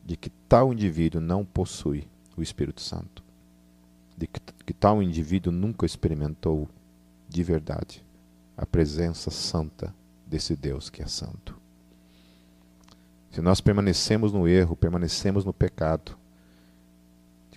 [0.02, 3.13] de que tal indivíduo não possui o Espírito Santo,
[4.16, 6.68] de que, que tal indivíduo nunca experimentou
[7.28, 8.04] de verdade
[8.56, 9.94] a presença santa
[10.26, 11.60] desse Deus que é santo.
[13.30, 16.16] Se nós permanecemos no erro, permanecemos no pecado,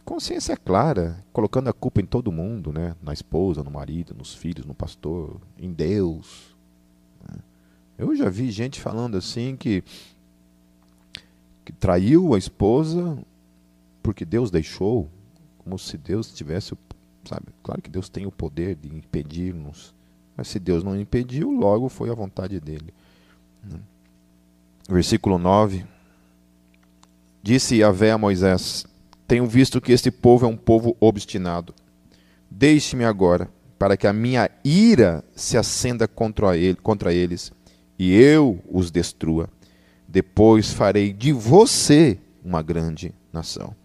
[0.08, 2.96] consciência clara, colocando a culpa em todo mundo, né?
[3.02, 6.56] na esposa, no marido, nos filhos, no pastor, em Deus.
[7.30, 7.38] Né?
[7.98, 9.84] Eu já vi gente falando assim que,
[11.65, 13.17] que traiu a esposa
[14.02, 15.10] porque Deus deixou,
[15.68, 16.74] como se Deus tivesse,
[17.26, 17.48] sabe?
[17.62, 19.94] Claro que Deus tem o poder de impedir-nos,
[20.36, 22.94] mas se Deus não impediu, logo foi a vontade dele.
[23.62, 23.78] Né?
[24.90, 25.86] Versículo 9.
[27.44, 28.86] Disse Yahvé a Moisés:
[29.28, 31.76] tenho visto que este povo é um povo obstinado.
[32.50, 37.52] Deixe-me agora, para que a minha ira se acenda contra, ele, contra eles,
[38.00, 39.50] e eu os destrua.
[40.08, 43.76] Depois farei de você uma grande nação.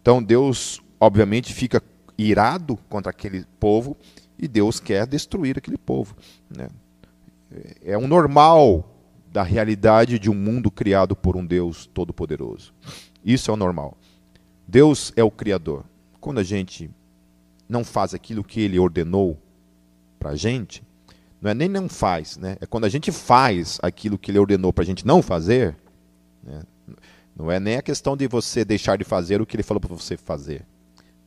[0.00, 1.82] Então Deus, obviamente, fica
[2.16, 3.96] irado contra aquele povo
[4.38, 6.16] e Deus quer destruir aquele povo.
[6.48, 6.68] Né?
[7.82, 8.88] É o normal
[9.32, 12.72] da realidade de um mundo criado por um Deus todo-poderoso.
[13.24, 13.98] Isso é o normal.
[14.68, 15.84] Deus é o Criador.
[16.20, 16.88] Quando a gente
[17.68, 19.36] não faz aquilo que Ele ordenou
[20.20, 20.84] para a gente,
[21.40, 22.56] não é nem não faz, né?
[22.60, 25.74] é quando a gente faz aquilo que Ele ordenou para a gente não fazer,
[26.44, 26.62] né?
[27.34, 29.96] não é nem a questão de você deixar de fazer o que Ele falou para
[29.96, 30.64] você fazer.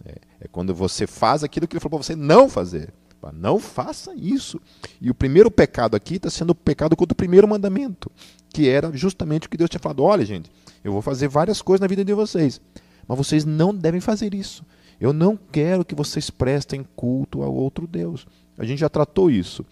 [0.06, 2.94] É, é quando você faz aquilo que Ele falou para você não fazer.
[3.34, 4.62] Não faça isso.
[5.02, 8.12] E o primeiro pecado aqui está sendo o pecado contra o primeiro mandamento,
[8.50, 10.52] que era justamente o que Deus tinha falado: olha, gente,
[10.84, 12.62] eu vou fazer várias coisas na vida de vocês.
[13.08, 14.64] Mas vocês não devem fazer isso.
[15.00, 18.26] Eu não quero que vocês prestem culto a outro Deus.
[18.58, 19.66] A gente já tratou isso.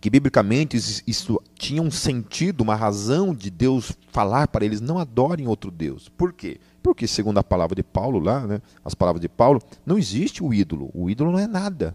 [0.00, 5.46] Que biblicamente isso tinha um sentido, uma razão de Deus falar para eles não adorem
[5.46, 6.08] outro Deus.
[6.08, 6.58] Por quê?
[6.82, 10.54] Porque, segundo a palavra de Paulo lá, né, as palavras de Paulo, não existe o
[10.54, 10.90] ídolo.
[10.94, 11.94] O ídolo não é nada.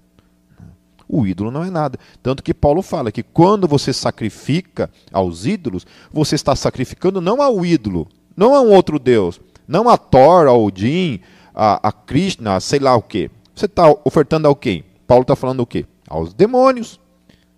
[1.07, 1.99] O ídolo não é nada.
[2.21, 7.65] Tanto que Paulo fala que quando você sacrifica aos ídolos, você está sacrificando não ao
[7.65, 11.19] ídolo, não a um outro Deus, não a Thor, a Odin,
[11.53, 13.29] a, a Krishna, sei lá o que.
[13.55, 14.83] Você está ofertando ao quem?
[15.07, 15.85] Paulo está falando o quê?
[16.07, 16.99] Aos demônios.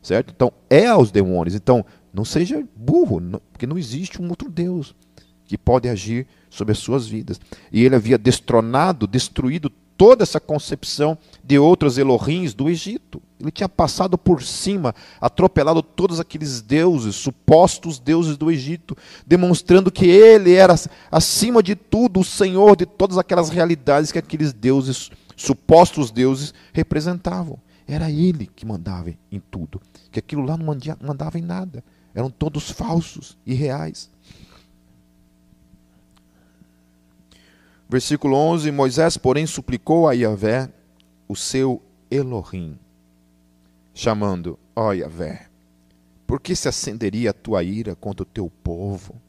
[0.07, 0.31] Certo?
[0.33, 1.53] Então, é aos demônios.
[1.53, 3.19] Então, não seja burro,
[3.51, 4.95] porque não existe um outro Deus
[5.43, 7.41] que pode agir sobre as suas vidas.
[7.69, 13.21] E ele havia destronado, destruído toda essa concepção de outros Elohims do Egito.
[13.37, 20.05] Ele tinha passado por cima, atropelado todos aqueles deuses, supostos deuses do Egito, demonstrando que
[20.05, 20.73] ele era,
[21.11, 27.59] acima de tudo, o Senhor de todas aquelas realidades que aqueles deuses, supostos deuses, representavam.
[27.87, 29.79] Era ele que mandava em tudo,
[30.17, 30.65] que aquilo lá não
[31.01, 31.83] mandava em nada.
[32.13, 34.09] Eram todos falsos e reais.
[37.87, 40.71] Versículo 11: Moisés, porém, suplicou a Yahvé,
[41.27, 42.79] o seu Elohim,
[43.93, 45.47] chamando: Ó oh, Yahvé,
[46.25, 49.21] por que se acenderia a tua ira contra o teu povo,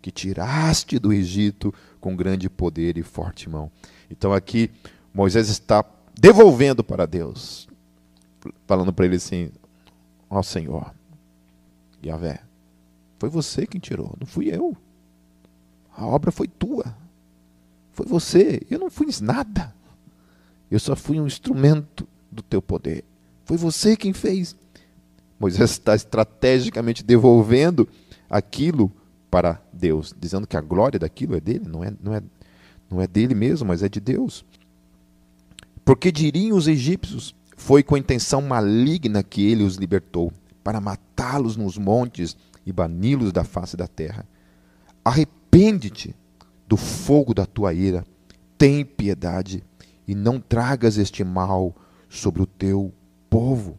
[0.00, 3.70] que tiraste do Egito com grande poder e forte mão?
[4.08, 4.70] Então aqui
[5.12, 7.68] Moisés está devolvendo para Deus,
[8.66, 9.50] falando para ele assim:
[10.28, 10.94] Ó Senhor,
[12.04, 12.40] Yahvé,
[13.18, 14.76] foi você quem tirou, não fui eu.
[15.96, 16.94] A obra foi tua.
[17.92, 18.60] Foi você.
[18.70, 19.74] Eu não fiz nada.
[20.70, 23.04] Eu só fui um instrumento do teu poder.
[23.44, 24.54] Foi você quem fez.
[25.38, 27.88] Moisés está estrategicamente devolvendo
[28.28, 28.92] aquilo
[29.30, 32.22] para Deus, dizendo que a glória daquilo é dele, não é, não é,
[32.90, 34.44] não é dele mesmo, mas é de Deus.
[35.84, 41.78] Porque diriam os egípcios: foi com intenção maligna que ele os libertou, para matá-los nos
[41.78, 44.26] montes e bani-los da face da terra.
[45.04, 46.14] Arrepende-te
[46.68, 48.04] do fogo da tua ira.
[48.58, 49.64] Tem piedade
[50.06, 51.74] e não tragas este mal
[52.08, 52.92] sobre o teu
[53.30, 53.78] povo.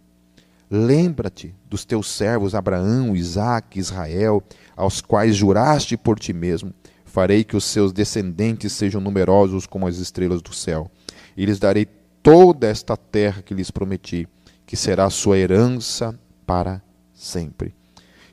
[0.70, 4.44] Lembra-te dos teus servos Abraão, Isaque, Israel,
[4.76, 6.74] aos quais juraste por ti mesmo.
[7.06, 10.92] Farei que os seus descendentes sejam numerosos como as estrelas do céu.
[11.36, 11.86] E lhes darei
[12.28, 14.28] toda esta terra que lhes prometi,
[14.66, 16.82] que será sua herança para
[17.13, 17.74] sempre.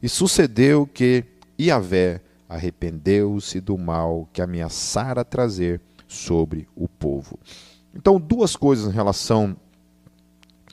[0.02, 1.24] E sucedeu que
[1.56, 7.38] Iavé arrependeu-se do mal que ameaçara trazer sobre o povo.
[7.94, 9.56] Então, duas coisas em relação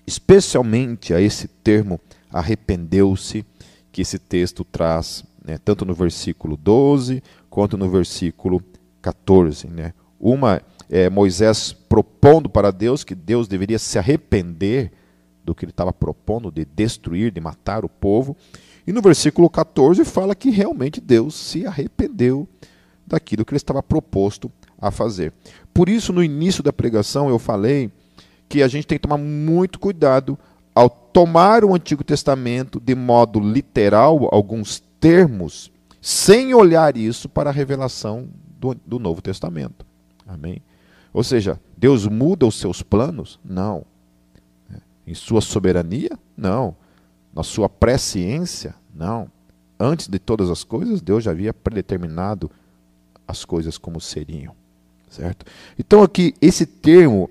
[0.07, 3.45] especialmente a esse termo arrependeu-se,
[3.91, 8.63] que esse texto traz, né, tanto no versículo 12 quanto no versículo
[8.99, 9.67] 14.
[9.67, 9.93] Né?
[10.19, 10.59] Uma
[10.91, 14.91] é Moisés propondo para Deus que Deus deveria se arrepender
[15.43, 18.35] do que ele estava propondo de destruir, de matar o povo.
[18.85, 22.45] E no versículo 14 fala que realmente Deus se arrependeu
[23.07, 25.31] daquilo que ele estava proposto a fazer.
[25.73, 27.89] Por isso, no início da pregação, eu falei
[28.49, 30.37] que a gente tem que tomar muito cuidado
[30.75, 37.53] ao tomar o Antigo Testamento de modo literal, alguns termos, sem olhar isso para a
[37.53, 38.27] revelação
[38.59, 39.85] do, do Novo Testamento.
[40.27, 40.61] Amém?
[41.13, 43.39] Ou seja, Deus muda os seus planos?
[43.43, 43.85] Não.
[45.05, 46.17] Em sua soberania?
[46.37, 46.75] Não.
[47.33, 48.75] Na sua presciência?
[48.93, 49.29] Não.
[49.79, 52.49] Antes de todas as coisas, Deus já havia predeterminado
[53.27, 54.55] as coisas como seriam.
[55.09, 55.45] Certo?
[55.77, 57.29] Então, aqui, esse termo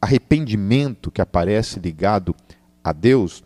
[0.00, 2.34] arrependimento que aparece ligado
[2.82, 3.44] a Deus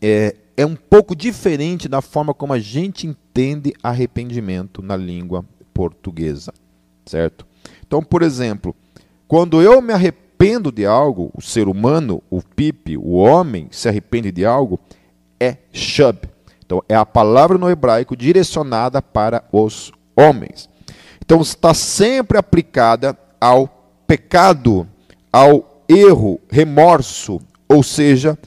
[0.00, 5.44] é, é um pouco diferente da forma como a gente entende arrependimento na língua
[5.74, 6.52] portuguesa,
[7.04, 7.46] certo?
[7.86, 8.74] Então, por exemplo,
[9.28, 14.30] quando eu me arrependo de algo, o ser humano, o pipe, o homem se arrepende
[14.32, 14.78] de algo,
[15.38, 16.18] é shub.
[16.64, 20.68] Então, é a palavra no hebraico direcionada para os homens.
[21.24, 23.68] Então, está sempre aplicada ao
[24.06, 24.86] pecado
[25.32, 28.38] ao erro, remorso, ou seja,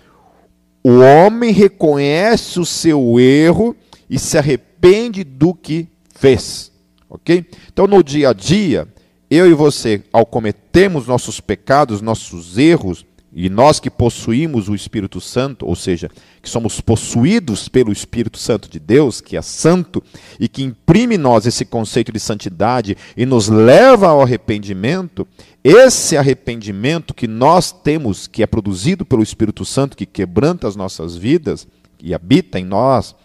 [0.84, 3.76] o homem reconhece o seu erro
[4.10, 6.72] e se arrepende do que fez.
[7.10, 7.46] Ok?
[7.72, 8.88] Então, no dia a dia,
[9.30, 15.22] eu e você, ao cometermos nossos pecados, nossos erros, e nós que possuímos o Espírito
[15.22, 16.10] Santo, ou seja,
[16.42, 20.04] que somos possuídos pelo Espírito Santo de Deus, que é santo,
[20.40, 25.28] e que imprime em nós esse conceito de santidade e nos leva ao arrependimento,
[25.64, 31.16] esse arrependimento que nós temos, que é produzido pelo Espírito Santo, que quebranta as nossas
[31.16, 31.68] vidas
[32.02, 33.16] e habita em nós,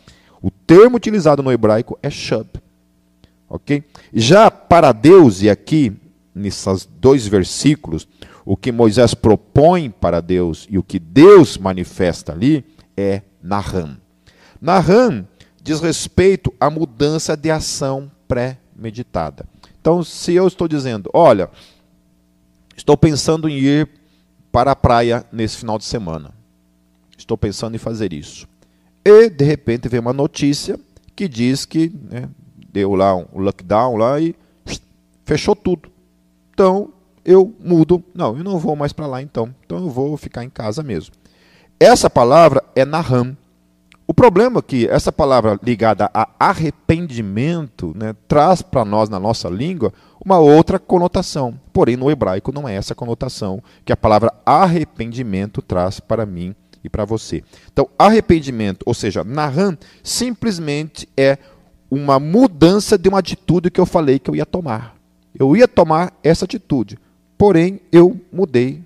[0.43, 2.47] o termo utilizado no hebraico é shub.
[3.55, 3.85] Ok?
[4.13, 5.93] Já para Deus, e aqui,
[6.35, 8.09] nesses dois versículos,
[8.45, 12.65] o que Moisés propõe para Deus e o que Deus manifesta ali
[12.97, 13.97] é Naham.
[14.61, 15.25] Naham
[15.63, 19.47] diz respeito à mudança de ação pré-meditada.
[19.81, 21.49] Então, se eu estou dizendo, olha,
[22.77, 23.89] estou pensando em ir
[24.51, 26.35] para a praia nesse final de semana,
[27.17, 28.49] estou pensando em fazer isso.
[29.05, 30.77] E, de repente, vem uma notícia
[31.15, 32.29] que diz que né,
[32.75, 34.35] deu lá um lockdown lá e
[35.25, 35.89] fechou tudo.
[36.53, 36.93] Então,
[37.25, 38.03] eu mudo.
[38.13, 39.55] Não, eu não vou mais para lá então.
[39.65, 41.15] Então eu vou ficar em casa mesmo.
[41.79, 43.37] Essa palavra é Naham.
[44.07, 49.49] O problema é que essa palavra ligada a arrependimento né, traz para nós, na nossa
[49.49, 51.59] língua, uma outra conotação.
[51.73, 56.89] Porém, no hebraico não é essa conotação que a palavra arrependimento traz para mim e
[56.91, 57.43] para você.
[57.73, 61.39] Então, arrependimento, ou seja, Naham, simplesmente é
[61.95, 64.97] uma mudança de uma atitude que eu falei que eu ia tomar.
[65.39, 66.99] Eu ia tomar essa atitude.
[67.39, 68.83] Porém, eu mudei.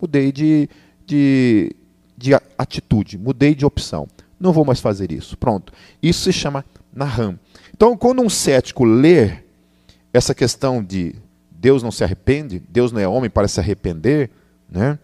[0.00, 0.68] Mudei de,
[1.06, 1.74] de,
[2.16, 4.08] de atitude, mudei de opção.
[4.38, 5.36] Não vou mais fazer isso.
[5.36, 5.72] Pronto.
[6.02, 7.38] Isso se chama Naham.
[7.72, 9.38] Então, quando um cético lê
[10.12, 11.14] essa questão de
[11.50, 14.30] Deus não se arrepende, Deus não é homem para se arrepender,
[14.68, 14.98] né?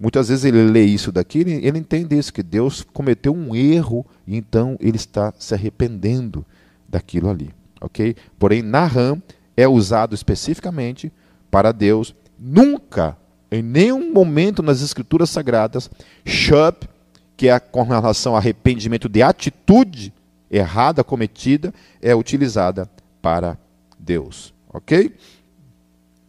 [0.00, 4.06] Muitas vezes ele lê isso daqui, ele, ele entende isso, que Deus cometeu um erro
[4.26, 6.42] e então ele está se arrependendo
[6.88, 7.50] daquilo ali.
[7.78, 8.16] ok?
[8.38, 9.22] Porém, Naham
[9.54, 11.12] é usado especificamente
[11.50, 12.14] para Deus.
[12.38, 13.14] Nunca,
[13.52, 15.90] em nenhum momento nas Escrituras Sagradas,
[16.24, 16.88] shub,
[17.36, 20.14] que é com relação a arrependimento de atitude
[20.50, 22.88] errada cometida, é utilizada
[23.20, 23.58] para
[23.98, 24.54] Deus.
[24.72, 25.14] Ok?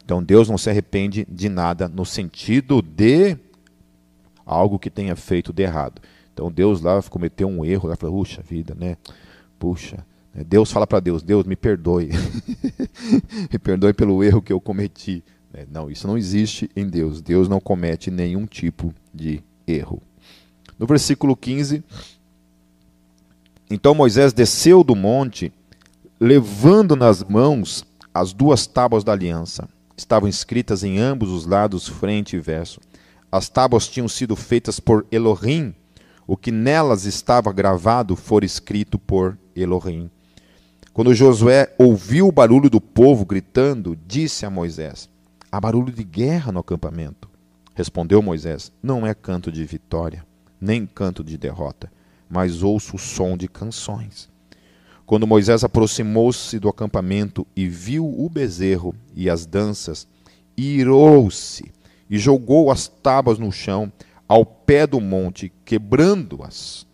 [0.04, 3.38] Então Deus não se arrepende de nada no sentido de
[4.54, 6.02] algo que tenha feito de errado.
[6.34, 8.97] Então Deus lá cometeu um erro, lá falou, puxa vida, né?
[9.58, 12.10] Puxa, é, Deus fala para Deus: Deus, me perdoe.
[13.52, 15.24] me perdoe pelo erro que eu cometi.
[15.54, 17.22] É, não, isso não existe em Deus.
[17.22, 20.02] Deus não comete nenhum tipo de erro.
[20.80, 21.84] No versículo 15:
[23.70, 25.52] Então Moisés desceu do monte,
[26.20, 29.68] levando nas mãos as duas tábuas da aliança.
[29.95, 32.80] Estavam escritas em ambos os lados, frente e verso.
[33.32, 35.74] As tábuas tinham sido feitas por Elohim.
[36.28, 40.12] O que nelas estava gravado for escrito por Elohim.
[40.92, 45.10] Quando Josué ouviu o barulho do povo gritando, disse a Moisés:
[45.50, 47.30] Há barulho de guerra no acampamento.
[47.74, 50.26] Respondeu Moisés: Não é canto de vitória,
[50.60, 51.90] nem canto de derrota,
[52.30, 54.30] mas ouço o som de canções.
[55.06, 60.08] Quando Moisés aproximou-se do acampamento e viu o bezerro e as danças,
[60.58, 61.72] irou-se
[62.12, 63.89] e jogou as tábuas no chão
[64.28, 66.86] ao pé do monte, quebrando-as.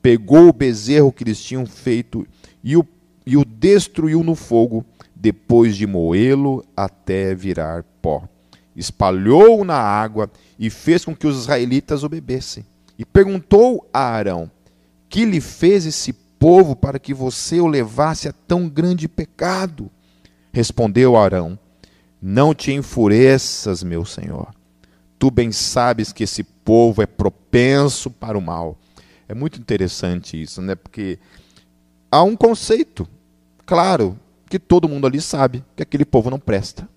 [0.00, 2.24] Pegou o bezerro que eles tinham feito
[2.62, 2.86] e o,
[3.26, 8.28] e o destruiu no fogo, depois de moê-lo até virar pó.
[8.74, 12.64] Espalhou-o na água e fez com que os israelitas o bebessem.
[12.96, 14.48] E perguntou a Arão:
[15.08, 19.90] Que lhe fez esse povo para que você o levasse a tão grande pecado?
[20.52, 21.58] Respondeu Arão:
[22.22, 24.59] Não te enfureças, meu senhor.
[25.20, 28.78] Tu bem sabes que esse povo é propenso para o mal.
[29.28, 30.74] É muito interessante isso, né?
[30.74, 31.18] Porque
[32.10, 33.06] há um conceito
[33.66, 34.18] claro
[34.48, 36.88] que todo mundo ali sabe que aquele povo não presta.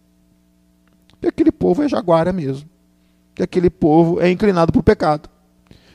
[1.20, 2.70] Que aquele povo é jaguara mesmo.
[3.36, 5.30] Que aquele povo é inclinado para o pecado.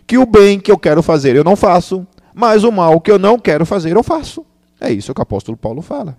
[0.07, 3.19] Que o bem que eu quero fazer eu não faço, mas o mal que eu
[3.19, 4.45] não quero fazer eu faço.
[4.79, 6.15] É isso que o apóstolo Paulo fala.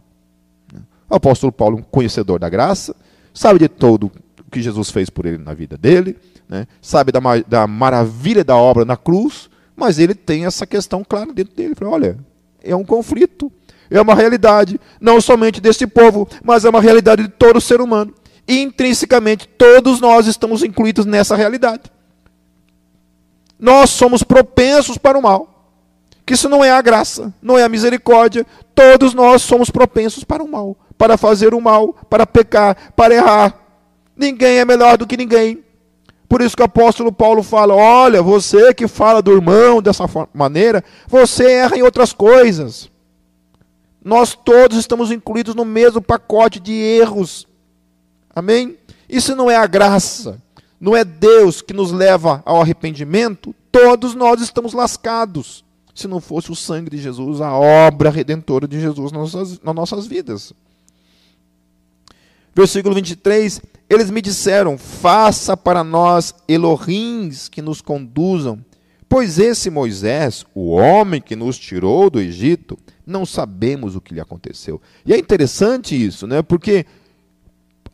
[1.07, 2.95] O apóstolo Paulo, conhecedor da graça,
[3.31, 4.11] sabe de todo
[4.49, 6.67] que Jesus fez por ele na vida dele, né?
[6.81, 11.55] sabe da, da maravilha da obra na cruz, mas ele tem essa questão clara dentro
[11.55, 11.75] dele.
[11.75, 12.17] Fala, olha,
[12.63, 13.51] é um conflito,
[13.89, 18.13] é uma realidade, não somente desse povo, mas é uma realidade de todo ser humano.
[18.47, 21.83] Intrinsecamente, todos nós estamos incluídos nessa realidade.
[23.59, 25.59] Nós somos propensos para o mal.
[26.25, 28.45] Que isso não é a graça, não é a misericórdia.
[28.73, 33.68] Todos nós somos propensos para o mal, para fazer o mal, para pecar, para errar.
[34.19, 35.63] Ninguém é melhor do que ninguém.
[36.27, 40.03] Por isso que o apóstolo Paulo fala: olha, você que fala do irmão dessa
[40.33, 42.91] maneira, você erra em outras coisas.
[44.03, 47.47] Nós todos estamos incluídos no mesmo pacote de erros.
[48.35, 48.77] Amém?
[49.07, 50.41] Isso não é a graça,
[50.81, 53.55] não é Deus que nos leva ao arrependimento.
[53.71, 55.63] Todos nós estamos lascados.
[55.95, 59.75] Se não fosse o sangue de Jesus, a obra redentora de Jesus nas nossas, nas
[59.75, 60.53] nossas vidas.
[62.53, 68.63] Versículo 23: Eles me disseram: Faça para nós Elohims que nos conduzam,
[69.07, 74.21] pois esse Moisés, o homem que nos tirou do Egito, não sabemos o que lhe
[74.21, 74.79] aconteceu.
[75.05, 76.43] E é interessante isso, né?
[76.43, 76.85] Porque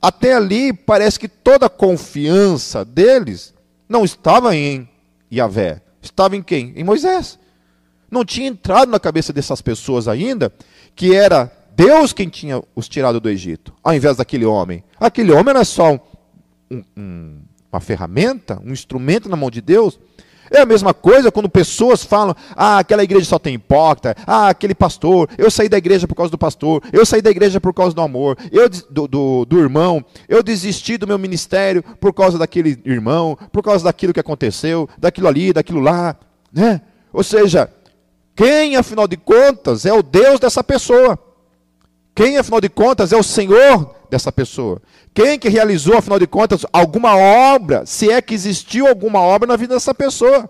[0.01, 3.53] até ali parece que toda a confiança deles
[3.87, 4.87] não estava em
[5.31, 6.73] Yahvé, estava em quem?
[6.75, 7.39] Em Moisés.
[8.11, 10.53] Não tinha entrado na cabeça dessas pessoas ainda
[10.95, 14.83] que era Deus quem tinha os tirado do Egito, ao invés daquele homem.
[14.99, 15.99] Aquele homem era só
[16.71, 19.99] um, um, uma ferramenta, um instrumento na mão de Deus.
[20.49, 24.73] É a mesma coisa quando pessoas falam: ah, aquela igreja só tem hipócrita, ah, aquele
[24.73, 27.93] pastor, eu saí da igreja por causa do pastor, eu saí da igreja por causa
[27.93, 32.79] do amor, eu do, do, do irmão, eu desisti do meu ministério por causa daquele
[32.85, 36.15] irmão, por causa daquilo que aconteceu, daquilo ali, daquilo lá.
[36.53, 36.79] Né?
[37.11, 37.69] Ou seja,
[38.35, 41.19] quem, afinal de contas, é o Deus dessa pessoa?
[42.15, 44.81] Quem, afinal de contas, é o Senhor dessa pessoa?
[45.13, 49.57] Quem que realizou, afinal de contas, alguma obra, se é que existiu alguma obra na
[49.57, 50.49] vida dessa pessoa?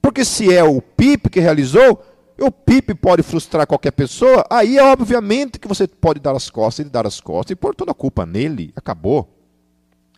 [0.00, 2.02] Porque se é o PIP que realizou,
[2.40, 6.80] o PIP pode frustrar qualquer pessoa, aí é obviamente que você pode dar as costas,
[6.80, 9.28] ele dar as costas e pôr toda a culpa nele, acabou.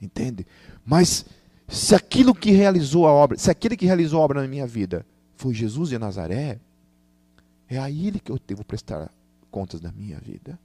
[0.01, 0.47] Entende?
[0.87, 1.27] Mas
[1.67, 5.05] se aquilo que realizou a obra, se aquele que realizou a obra na minha vida
[5.37, 6.61] foi Jesus de Nazaré,
[7.69, 9.11] é a ele que eu devo prestar
[9.55, 10.59] contas da minha vida.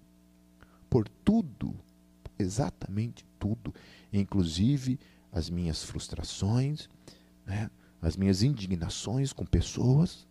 [0.89, 1.75] Por tudo,
[2.39, 3.71] exatamente tudo,
[4.11, 4.99] inclusive
[5.31, 6.89] as minhas frustrações,
[7.45, 7.69] né,
[8.01, 10.27] as minhas indignações com pessoas,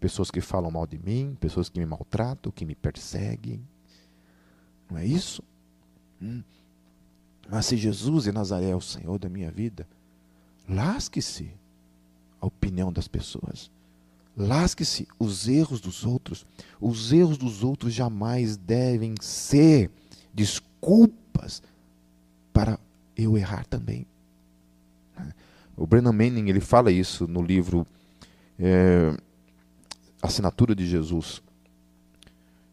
[0.00, 3.60] pessoas que falam mal de mim, pessoas que me maltratam, que me perseguem.
[4.90, 5.42] Não é isso?
[6.22, 6.42] Hum.
[7.50, 9.86] Mas se Jesus e Nazaré é o Senhor da minha vida,
[10.66, 11.52] lasque-se
[12.40, 13.70] a opinião das pessoas.
[14.38, 16.46] Lasque-se os erros dos outros.
[16.80, 19.90] Os erros dos outros jamais devem ser
[20.32, 21.60] desculpas
[22.52, 22.78] para
[23.16, 24.06] eu errar também.
[25.76, 27.84] O Brennan Manning ele fala isso no livro
[28.56, 29.16] é,
[30.22, 31.42] Assinatura de Jesus.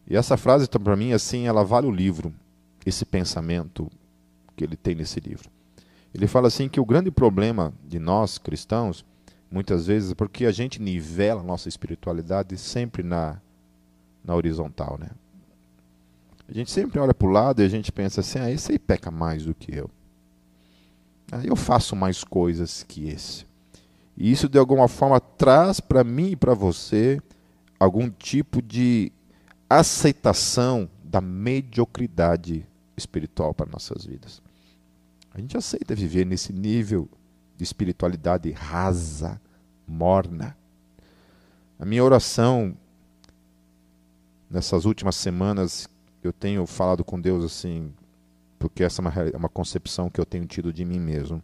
[0.08, 2.32] E essa frase para mim assim, ela vale o livro,
[2.84, 3.90] esse pensamento
[4.54, 5.50] que ele tem nesse livro.
[6.14, 9.04] Ele fala assim que o grande problema de nós cristãos
[9.50, 13.40] muitas vezes, porque a gente nivela a nossa espiritualidade sempre na,
[14.24, 15.10] na horizontal, né?
[16.48, 18.78] A gente sempre olha para o lado e a gente pensa assim, ah, esse aí
[18.78, 19.90] peca mais do que eu.
[21.32, 23.44] Ah, eu faço mais coisas que esse.
[24.16, 27.20] E isso, de alguma forma, traz para mim e para você
[27.78, 29.12] algum tipo de
[29.68, 32.66] aceitação da mediocridade
[32.96, 34.40] espiritual para nossas vidas.
[35.34, 37.08] A gente aceita viver nesse nível
[37.56, 39.40] de espiritualidade rasa,
[39.86, 40.56] morna.
[41.78, 42.76] A minha oração
[44.50, 45.88] nessas últimas semanas
[46.22, 47.92] eu tenho falado com Deus assim,
[48.58, 51.42] porque essa é uma, é uma concepção que eu tenho tido de mim mesmo.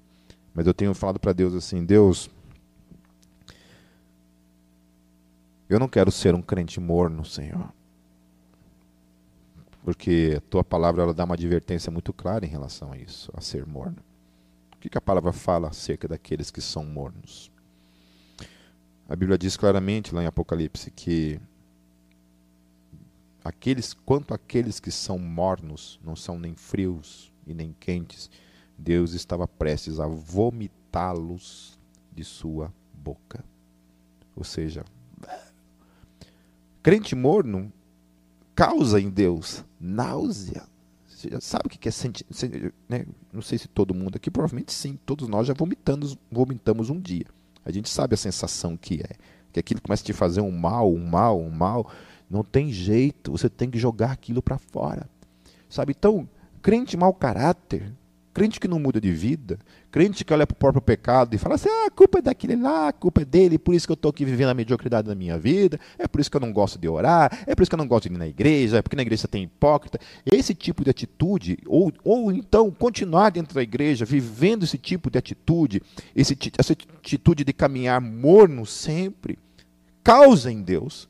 [0.55, 2.29] Mas eu tenho falado para Deus assim: Deus,
[5.69, 7.73] eu não quero ser um crente morno, Senhor.
[9.85, 13.41] Porque a tua palavra ela dá uma advertência muito clara em relação a isso, a
[13.41, 13.97] ser morno.
[14.85, 17.53] O que, a palavra fala acerca daqueles que são mornos?
[19.09, 21.41] A Bíblia diz claramente lá em Apocalipse que
[23.45, 28.29] aqueles, quanto aqueles que são mornos, não são nem frios e nem quentes,
[28.77, 31.79] Deus estava prestes a vomitá-los
[32.13, 33.45] de sua boca.
[34.35, 34.85] Ou seja,
[36.83, 37.73] crente morno
[38.53, 40.72] causa em Deus náusea.
[41.23, 42.27] Você já sabe o que é sentir.
[42.89, 43.07] Né?
[43.33, 47.27] Não sei se todo mundo aqui, provavelmente sim, todos nós já vomitamos, vomitamos um dia.
[47.65, 49.15] A gente sabe a sensação que é.
[49.53, 51.89] Que aquilo começa a te fazer um mal, um mal, um mal.
[52.29, 55.09] Não tem jeito, você tem que jogar aquilo para fora.
[55.69, 55.95] Sabe?
[55.97, 56.29] Então,
[56.61, 57.95] crente mau caráter,
[58.35, 59.59] Crente que não muda de vida,
[59.93, 62.57] crente que olha para o próprio pecado e fala assim: ah, a culpa é daquele
[62.57, 65.15] lá, a culpa é dele, por isso que eu estou aqui vivendo a mediocridade da
[65.15, 67.75] minha vida, é por isso que eu não gosto de orar, é por isso que
[67.75, 70.01] eu não gosto de ir na igreja, é porque na igreja tem hipócrita.
[70.25, 75.19] Esse tipo de atitude, ou, ou então continuar dentro da igreja, vivendo esse tipo de
[75.19, 75.83] atitude,
[76.17, 79.39] esse, essa atitude de caminhar morno sempre,
[80.03, 81.09] causa em Deus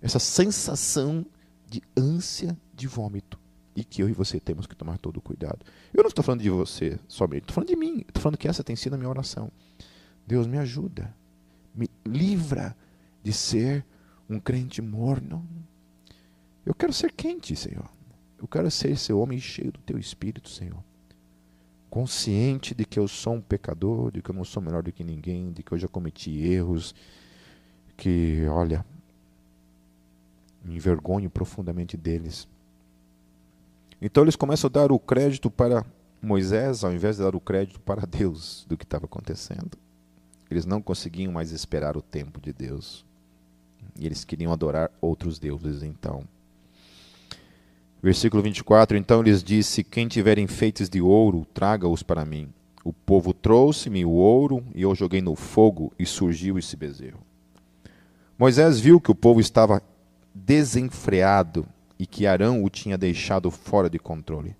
[0.00, 1.26] essa sensação
[1.68, 3.43] de ânsia de vômito
[3.76, 5.64] e que eu e você temos que tomar todo o cuidado.
[5.92, 8.62] Eu não estou falando de você somente, estou falando de mim, estou falando que essa
[8.62, 9.50] tem sido a minha oração.
[10.26, 11.14] Deus me ajuda,
[11.74, 12.76] me livra
[13.22, 13.84] de ser
[14.28, 15.46] um crente morno.
[16.64, 17.90] Eu quero ser quente, Senhor.
[18.38, 20.82] Eu quero ser esse homem cheio do teu espírito, Senhor.
[21.90, 25.04] Consciente de que eu sou um pecador, de que eu não sou melhor do que
[25.04, 26.94] ninguém, de que eu já cometi erros,
[27.96, 28.84] que, olha,
[30.64, 32.48] me envergonho profundamente deles
[34.00, 35.84] então eles começam a dar o crédito para
[36.20, 39.78] Moisés, ao invés de dar o crédito para Deus do que estava acontecendo.
[40.50, 43.04] Eles não conseguiam mais esperar o tempo de Deus.
[43.98, 46.24] E eles queriam adorar outros deuses, então.
[48.02, 52.52] Versículo 24: Então lhes disse: Quem tiver enfeites de ouro, traga-os para mim.
[52.84, 57.20] O povo trouxe-me o ouro, e eu joguei no fogo, e surgiu esse bezerro.
[58.38, 59.82] Moisés viu que o povo estava
[60.34, 61.66] desenfreado
[61.98, 64.56] e que Arão o tinha deixado fora de controle,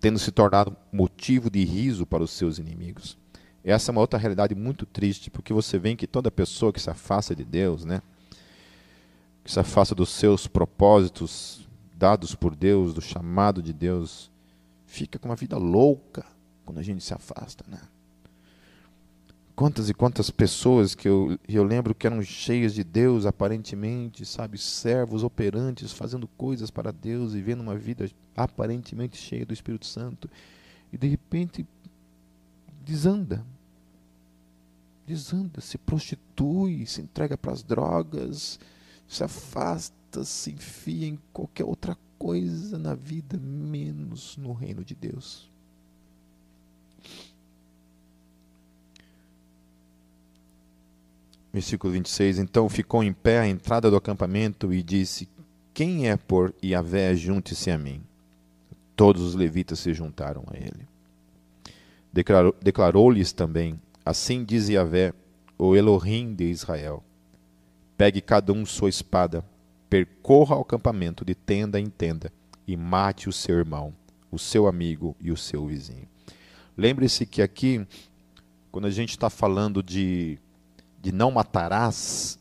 [0.00, 3.18] tendo se tornado motivo de riso para os seus inimigos.
[3.62, 6.88] Essa é uma outra realidade muito triste, porque você vê que toda pessoa que se
[6.88, 8.00] afasta de Deus, né,
[9.44, 14.30] que se afasta dos seus propósitos dados por Deus, do chamado de Deus,
[14.86, 16.24] fica com uma vida louca
[16.64, 17.80] quando a gente se afasta, né?
[19.60, 24.56] Quantas e quantas pessoas que eu, eu lembro que eram cheias de Deus, aparentemente, sabe,
[24.56, 30.30] servos operantes, fazendo coisas para Deus, e vivendo uma vida aparentemente cheia do Espírito Santo,
[30.90, 31.66] e de repente
[32.86, 33.44] desanda.
[35.06, 38.58] Desanda, se prostitui, se entrega para as drogas,
[39.06, 45.49] se afasta, se enfia em qualquer outra coisa na vida, menos no reino de Deus.
[51.52, 52.38] Versículo 26.
[52.38, 55.28] Então ficou em pé à entrada do acampamento e disse:
[55.74, 58.02] Quem é por Yahvé, junte-se a mim.
[58.94, 60.86] Todos os levitas se juntaram a ele.
[62.62, 65.12] Declarou-lhes também: Assim diz Yahvé,
[65.58, 67.02] o Elohim de Israel:
[67.96, 69.44] Pegue cada um sua espada,
[69.88, 72.32] percorra o acampamento de tenda em tenda
[72.66, 73.92] e mate o seu irmão,
[74.30, 76.08] o seu amigo e o seu vizinho.
[76.76, 77.86] Lembre-se que aqui,
[78.70, 80.38] quando a gente está falando de
[81.00, 82.38] de não matarás,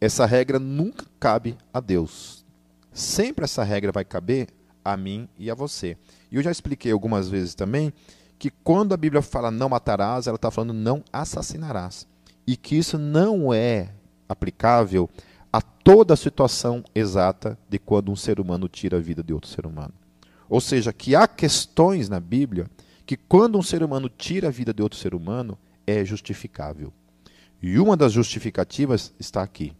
[0.00, 2.44] essa regra nunca cabe a Deus.
[2.92, 4.48] Sempre essa regra vai caber
[4.84, 5.96] a mim e a você.
[6.30, 7.92] E eu já expliquei algumas vezes também
[8.38, 12.06] que quando a Bíblia fala não matarás, ela está falando não assassinarás.
[12.46, 13.90] E que isso não é
[14.28, 15.08] aplicável
[15.52, 19.48] a toda a situação exata de quando um ser humano tira a vida de outro
[19.48, 19.94] ser humano.
[20.48, 22.66] Ou seja, que há questões na Bíblia
[23.06, 26.92] que quando um ser humano tira a vida de outro ser humano é justificável.
[27.66, 29.72] E uma das justificativas está aqui.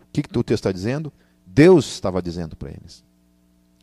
[0.00, 1.12] O que, que o texto está dizendo?
[1.46, 3.04] Deus estava dizendo para eles.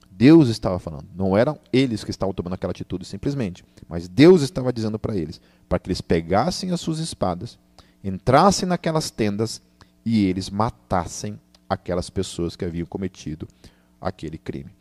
[0.09, 1.05] Deus estava falando.
[1.15, 3.63] Não eram eles que estavam tomando aquela atitude simplesmente.
[3.87, 5.39] Mas Deus estava dizendo para eles.
[5.69, 7.59] Para que eles pegassem as suas espadas,
[8.03, 9.61] entrassem naquelas tendas
[10.03, 13.47] e eles matassem aquelas pessoas que haviam cometido
[14.01, 14.71] aquele crime.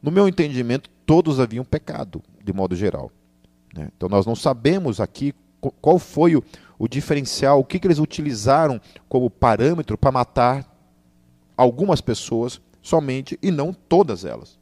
[0.00, 3.10] No meu entendimento, todos haviam pecado, de modo geral.
[3.74, 3.88] Né?
[3.96, 5.34] Então nós não sabemos aqui
[5.80, 6.44] qual foi o,
[6.82, 10.68] o diferencial, o que, que eles utilizaram como parâmetro para matar
[11.56, 14.58] algumas pessoas somente e não todas elas.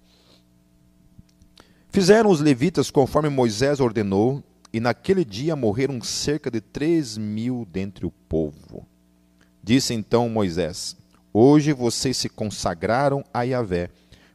[1.88, 8.04] Fizeram os levitas conforme Moisés ordenou, e naquele dia morreram cerca de três mil dentre
[8.04, 8.86] o povo.
[9.62, 10.94] Disse então Moisés:
[11.32, 13.88] Hoje vocês se consagraram a Yahvé,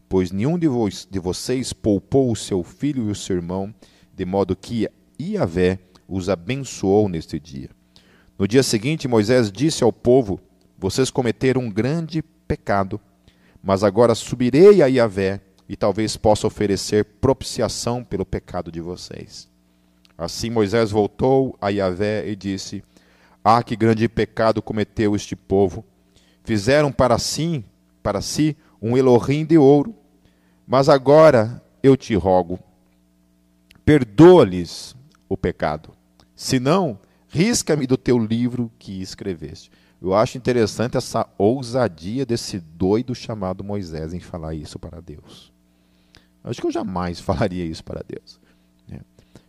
[0.09, 3.71] pois nenhum de, vo de vocês poupou o seu filho e o seu irmão,
[4.11, 4.89] de modo que
[5.21, 7.69] Yahvé os abençoou neste dia.
[8.37, 10.39] No dia seguinte, Moisés disse ao povo:
[10.77, 12.99] Vocês cometeram um grande pecado,
[13.63, 19.49] mas agora subirei a Yahvé e talvez possa oferecer propiciação pelo pecado de vocês.
[20.17, 22.83] Assim Moisés voltou a Yahvé e disse:
[23.43, 25.83] Ah, que grande pecado cometeu este povo!
[26.43, 27.65] Fizeram para si,
[28.03, 29.95] para si, um Elohim de ouro.
[30.67, 32.59] Mas agora eu te rogo,
[33.83, 34.94] perdoa-lhes
[35.27, 35.91] o pecado.
[36.35, 39.71] Senão, risca-me do teu livro que escreveste.
[40.01, 45.51] Eu acho interessante essa ousadia desse doido chamado Moisés em falar isso para Deus.
[46.43, 48.39] Acho que eu jamais falaria isso para Deus.
[48.87, 48.99] Né?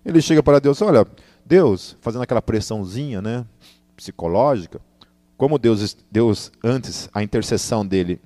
[0.04, 1.06] Ele chega para Deus, olha,
[1.44, 3.44] Deus, fazendo aquela pressãozinha, né,
[3.96, 4.80] psicológica,
[5.36, 8.20] como Deus, Deus antes a intercessão dele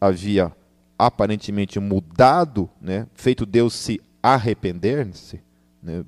[0.00, 0.52] havia
[0.98, 5.40] aparentemente mudado, né, feito Deus se arrepender-se
[5.82, 6.04] né,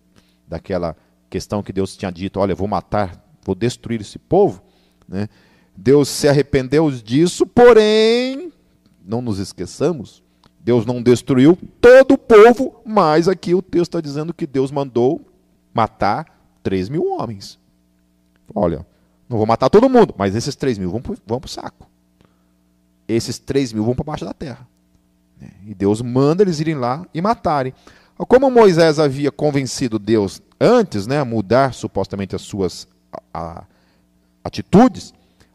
[0.47, 0.97] daquela
[1.29, 4.63] questão que Deus tinha dito, olha, vou matar, vou destruir esse povo,
[5.09, 5.29] né?
[5.77, 8.53] Deus se arrependeu disso, porém,
[9.05, 10.23] não nos esqueçamos,
[10.61, 15.21] Deus não destruiu todo o povo, mas aqui o texto está dizendo que Deus mandou
[15.73, 16.27] matar
[16.63, 17.59] 3 mil homens.
[18.55, 18.87] Olha,
[19.29, 21.89] não vou matar todo mundo, mas esses 3 mil vão para o saco.
[23.07, 24.67] Esses 3 mil vão para baixo da terra.
[25.67, 27.75] E Deus manda eles irem lá e matarem.
[28.17, 33.65] Como Moisés havia convencido Deus antes, né, a mudar supostamente as suas a, a,
[34.43, 35.13] atitudes,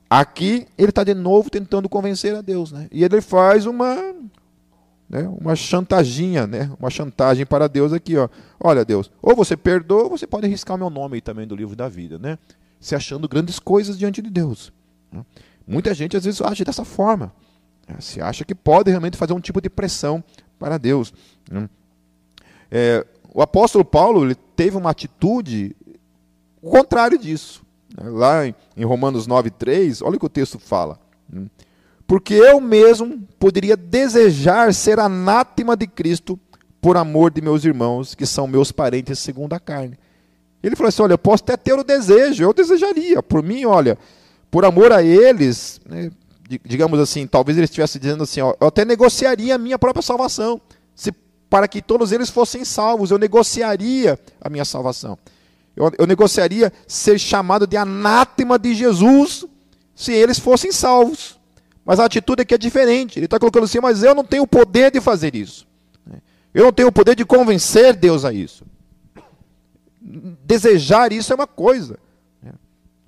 [0.10, 2.72] aqui ele está de novo tentando convencer a Deus.
[2.72, 2.88] Né?
[2.92, 3.96] E ele faz uma,
[5.10, 8.16] né, uma chantaginha, né, uma chantagem para Deus aqui.
[8.16, 8.30] Ó.
[8.60, 11.76] Olha, Deus, ou você perdoa, ou você pode arriscar meu nome aí também do livro
[11.76, 12.20] da vida.
[12.20, 12.38] Né?
[12.80, 14.72] Se achando grandes coisas diante de Deus.
[15.12, 15.26] Né?
[15.66, 17.34] Muita gente às vezes age dessa forma.
[17.88, 17.96] Né?
[18.00, 20.24] Se acha que pode realmente fazer um tipo de pressão
[20.60, 21.12] para Deus.
[21.50, 21.68] Né?
[22.72, 25.76] É, o apóstolo Paulo teve uma atitude
[26.62, 27.62] contrário disso.
[28.02, 30.98] Lá em Romanos 9,3, olha o que o texto fala.
[32.08, 36.40] Porque eu mesmo poderia desejar ser anátema de Cristo
[36.82, 39.98] por amor de meus irmãos, que são meus parentes segundo a carne.
[40.64, 43.22] Ele falou assim: olha, eu posso até ter o desejo, eu desejaria.
[43.22, 43.98] Por mim, olha,
[44.50, 46.12] por amor a eles, né,
[46.66, 50.60] digamos assim, talvez ele estivesse dizendo assim: ó, eu até negociaria a minha própria salvação.
[50.96, 51.14] Se
[51.52, 53.12] para que todos eles fossem salvos.
[53.12, 55.20] Eu negociaria a minha salvação.
[55.76, 59.46] Eu, eu negociaria ser chamado de anátema de Jesus
[59.94, 61.38] se eles fossem salvos.
[61.84, 63.20] Mas a atitude aqui é diferente.
[63.20, 65.68] Ele está colocando assim, mas eu não tenho o poder de fazer isso.
[66.54, 68.66] Eu não tenho o poder de convencer Deus a isso.
[70.02, 72.00] Desejar isso é uma coisa.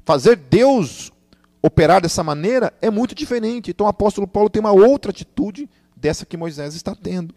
[0.03, 1.13] Fazer Deus
[1.61, 3.71] operar dessa maneira é muito diferente.
[3.71, 7.33] Então o apóstolo Paulo tem uma outra atitude dessa que Moisés está tendo.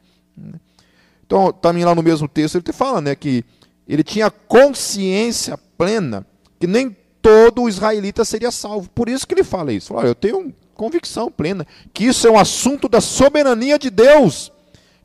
[1.26, 3.44] Então, também lá no mesmo texto, ele fala né, que
[3.86, 6.24] ele tinha consciência plena
[6.58, 8.88] que nem todo israelita seria salvo.
[8.90, 9.92] Por isso que ele fala isso.
[9.92, 14.52] Fala, eu tenho convicção plena que isso é um assunto da soberania de Deus,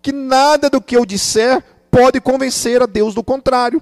[0.01, 3.81] que nada do que eu disser pode convencer a Deus do contrário.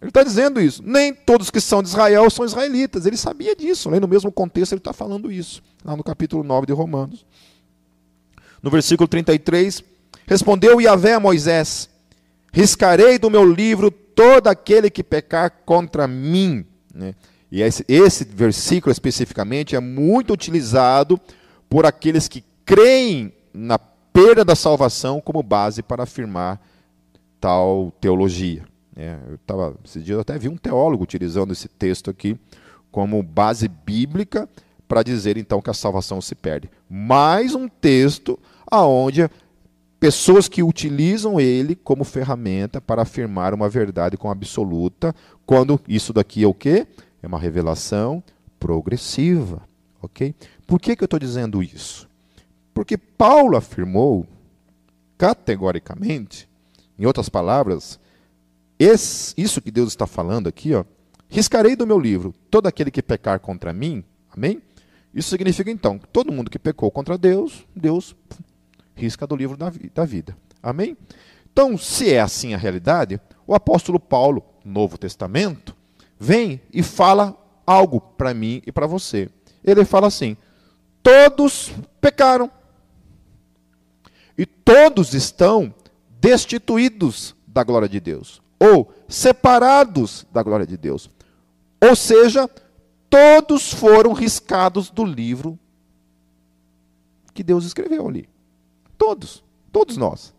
[0.00, 0.82] Ele está dizendo isso.
[0.84, 3.06] Nem todos que são de Israel são israelitas.
[3.06, 3.90] Ele sabia disso.
[3.90, 7.24] Lá no mesmo contexto ele está falando isso, lá no capítulo 9 de Romanos.
[8.62, 9.82] No versículo 33,
[10.26, 11.88] Respondeu Yahvé a Moisés:
[12.52, 16.64] Riscarei do meu livro todo aquele que pecar contra mim.
[16.94, 17.14] Né?
[17.50, 21.20] E esse, esse versículo especificamente é muito utilizado
[21.68, 26.60] por aqueles que creem na perda da salvação como base para afirmar
[27.40, 28.64] tal teologia.
[28.96, 32.38] É, eu tava, esse dia eu até vi um teólogo utilizando esse texto aqui
[32.90, 34.48] como base bíblica
[34.88, 36.70] para dizer então que a salvação se perde.
[36.88, 39.28] Mais um texto aonde
[39.98, 46.44] pessoas que utilizam ele como ferramenta para afirmar uma verdade com absoluta, quando isso daqui
[46.44, 46.86] é o quê?
[47.22, 48.22] É uma revelação
[48.58, 49.62] progressiva,
[50.02, 50.34] ok?
[50.66, 52.08] Por que, que eu estou dizendo isso?
[52.74, 54.26] Porque Paulo afirmou
[55.16, 56.48] categoricamente,
[56.98, 57.98] em outras palavras,
[58.78, 60.84] esse, isso que Deus está falando aqui, ó,
[61.28, 64.60] riscarei do meu livro todo aquele que pecar contra mim, amém?
[65.14, 68.14] Isso significa então que todo mundo que pecou contra Deus, Deus
[68.96, 70.36] risca do livro da, da vida.
[70.62, 70.96] Amém?
[71.52, 75.76] Então, se é assim a realidade, o apóstolo Paulo, Novo Testamento,
[76.18, 77.36] vem e fala
[77.66, 79.28] algo para mim e para você.
[79.62, 80.36] Ele fala assim:
[81.02, 82.50] todos pecaram
[84.36, 85.74] e todos estão
[86.20, 91.08] destituídos da glória de Deus, ou separados da glória de Deus.
[91.80, 92.50] Ou seja,
[93.08, 95.58] todos foram riscados do livro
[97.32, 98.28] que Deus escreveu ali.
[98.98, 100.34] Todos, todos nós.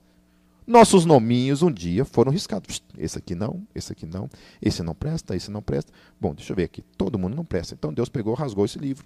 [0.66, 2.84] Nossos nominhos um dia foram riscados.
[2.98, 4.30] Esse aqui não, esse aqui não,
[4.62, 5.94] esse não presta, esse não presta.
[6.20, 6.82] Bom, deixa eu ver aqui.
[6.98, 7.74] Todo mundo não presta.
[7.74, 9.06] Então Deus pegou, rasgou esse livro.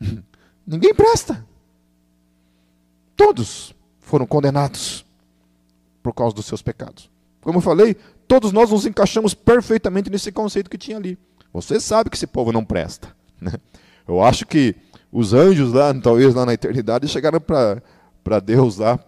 [0.66, 1.46] Ninguém presta.
[3.14, 5.04] Todos foram condenados
[6.02, 7.10] por causa dos seus pecados.
[7.42, 7.94] Como eu falei,
[8.26, 11.18] todos nós nos encaixamos perfeitamente nesse conceito que tinha ali.
[11.52, 13.14] Você sabe que esse povo não presta.
[13.38, 13.52] Né?
[14.08, 14.74] Eu acho que
[15.12, 17.82] os anjos lá, talvez lá na eternidade, chegaram para
[18.40, 18.98] Deus lá,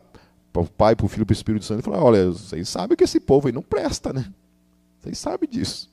[0.53, 2.97] para o Pai, para o Filho para o Espírito Santo, e falaram: olha, vocês sabem
[2.97, 4.27] que esse povo aí não presta, né?
[5.01, 5.91] Vocês sabem disso.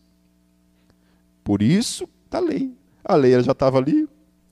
[1.44, 2.74] Por isso, da lei.
[3.04, 4.08] A lei ela já estava ali,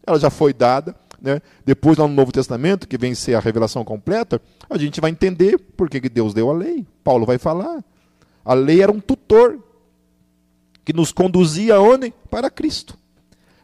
[0.05, 0.95] ela já foi dada.
[1.21, 1.41] Né?
[1.65, 5.57] Depois, lá no Novo Testamento, que vem ser a revelação completa, a gente vai entender
[5.57, 6.85] por que Deus deu a lei.
[7.03, 7.83] Paulo vai falar.
[8.43, 9.59] A lei era um tutor
[10.83, 12.11] que nos conduzia onde?
[12.29, 12.97] Para Cristo.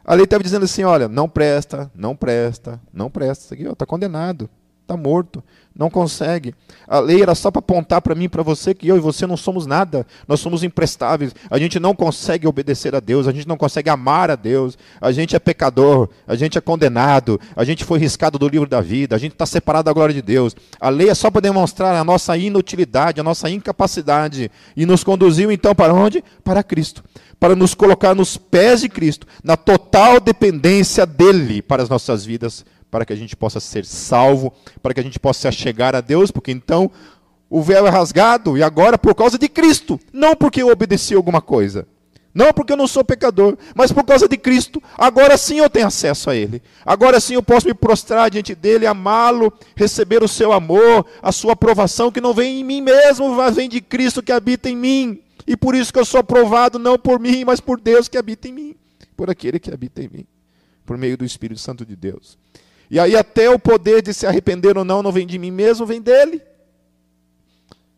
[0.06, 3.44] A lei estava dizendo assim: olha, não presta, não presta, não presta.
[3.44, 4.50] Isso aqui está condenado
[4.88, 5.44] está morto,
[5.76, 6.56] não consegue.
[6.88, 9.36] A lei era só para apontar para mim para você que eu e você não
[9.36, 13.58] somos nada, nós somos imprestáveis, a gente não consegue obedecer a Deus, a gente não
[13.58, 18.00] consegue amar a Deus, a gente é pecador, a gente é condenado, a gente foi
[18.00, 20.56] riscado do livro da vida, a gente está separado da glória de Deus.
[20.80, 25.52] A lei é só para demonstrar a nossa inutilidade, a nossa incapacidade, e nos conduziu
[25.52, 26.24] então para onde?
[26.44, 27.04] Para Cristo.
[27.40, 32.66] Para nos colocar nos pés de Cristo, na total dependência dele para as nossas vidas
[32.90, 36.32] para que a gente possa ser salvo, para que a gente possa chegar a Deus,
[36.32, 36.92] porque então
[37.50, 41.42] o véu é rasgado e agora por causa de Cristo, não porque eu obedeci alguma
[41.42, 41.88] coisa.
[42.38, 45.88] Não porque eu não sou pecador, mas por causa de Cristo, agora sim eu tenho
[45.88, 46.62] acesso a Ele.
[46.86, 51.54] Agora sim eu posso me prostrar diante dEle, amá-lo, receber o seu amor, a sua
[51.54, 55.20] aprovação, que não vem em mim mesmo, mas vem de Cristo que habita em mim.
[55.48, 58.48] E por isso que eu sou aprovado não por mim, mas por Deus que habita
[58.48, 58.76] em mim,
[59.16, 60.28] por aquele que habita em mim,
[60.86, 62.38] por meio do Espírito Santo de Deus.
[62.90, 65.86] E aí até o poder de se arrepender ou não não vem de mim mesmo,
[65.86, 66.42] vem dele.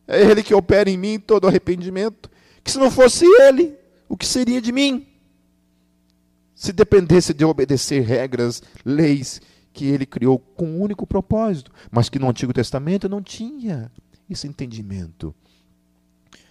[0.08, 2.30] É ele que opera em mim todo arrependimento.
[2.64, 3.76] Que se não fosse ele,
[4.08, 5.06] o que seria de mim?
[6.56, 9.40] Se dependesse de obedecer regras, leis
[9.72, 13.92] que ele criou com um único propósito, mas que no Antigo Testamento não tinha
[14.30, 15.34] esse entendimento.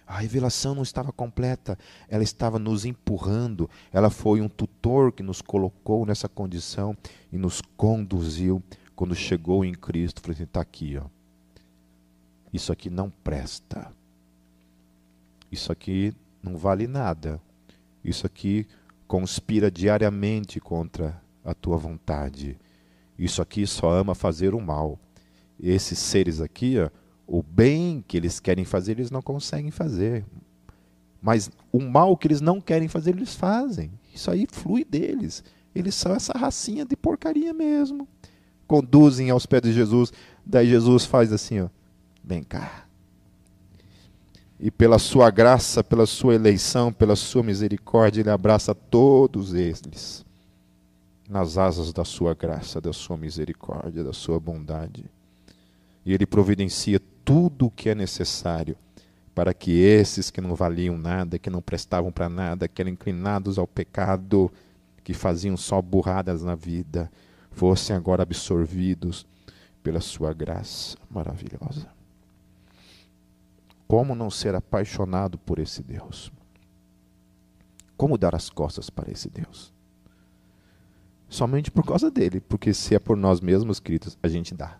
[0.08, 1.78] A revelação não estava completa,
[2.08, 6.96] ela estava nos empurrando, ela foi um tutor que nos colocou nessa condição
[7.30, 8.62] e nos conduziu.
[8.96, 11.04] Quando chegou em Cristo, falou assim: está aqui, ó.
[12.50, 13.92] Isso aqui não presta.
[15.52, 17.38] Isso aqui não vale nada.
[18.02, 18.66] Isso aqui
[19.06, 22.58] conspira diariamente contra a tua vontade.
[23.18, 24.98] Isso aqui só ama fazer o mal.
[25.60, 26.88] Esses seres aqui, ó,
[27.28, 30.24] o bem que eles querem fazer, eles não conseguem fazer.
[31.20, 33.92] Mas o mal que eles não querem fazer, eles fazem.
[34.14, 35.44] Isso aí flui deles.
[35.74, 38.08] Eles são essa racinha de porcaria mesmo.
[38.66, 40.10] Conduzem aos pés de Jesus.
[40.44, 41.68] Daí Jesus faz assim, ó.
[42.24, 42.86] Vem cá.
[44.58, 50.24] E pela sua graça, pela sua eleição, pela sua misericórdia, ele abraça todos eles
[51.28, 55.04] nas asas da sua graça, da sua misericórdia, da sua bondade.
[56.06, 56.98] E ele providencia
[57.28, 58.74] tudo o que é necessário
[59.34, 63.58] para que esses que não valiam nada, que não prestavam para nada, que eram inclinados
[63.58, 64.50] ao pecado,
[65.04, 67.12] que faziam só burradas na vida,
[67.50, 69.26] fossem agora absorvidos
[69.82, 71.86] pela sua graça maravilhosa.
[73.86, 76.32] Como não ser apaixonado por esse Deus?
[77.94, 79.70] Como dar as costas para esse Deus?
[81.28, 84.78] Somente por causa dele, porque se é por nós mesmos, queridos, a gente dá.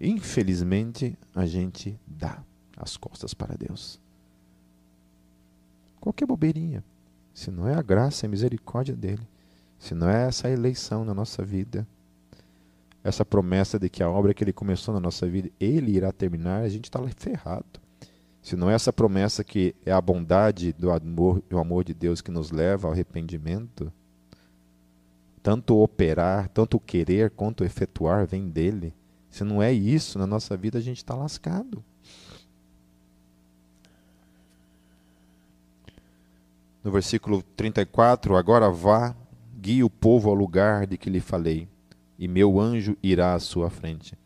[0.00, 2.42] Infelizmente, a gente dá
[2.76, 4.00] as costas para Deus.
[6.00, 6.84] Qualquer bobeirinha.
[7.32, 9.26] Se não é a graça e a misericórdia dele,
[9.78, 11.86] se não é essa eleição na nossa vida,
[13.04, 16.62] essa promessa de que a obra que ele começou na nossa vida, ele irá terminar,
[16.62, 17.80] a gente está ferrado.
[18.42, 22.20] Se não é essa promessa que é a bondade do amor, do amor de Deus
[22.20, 23.92] que nos leva ao arrependimento,
[25.42, 28.94] tanto operar, tanto querer quanto efetuar vem dele.
[29.36, 31.84] Se não é isso na nossa vida, a gente está lascado.
[36.82, 39.14] No versículo 34, agora vá,
[39.60, 41.68] guie o povo ao lugar de que lhe falei,
[42.18, 44.16] e meu anjo irá à sua frente.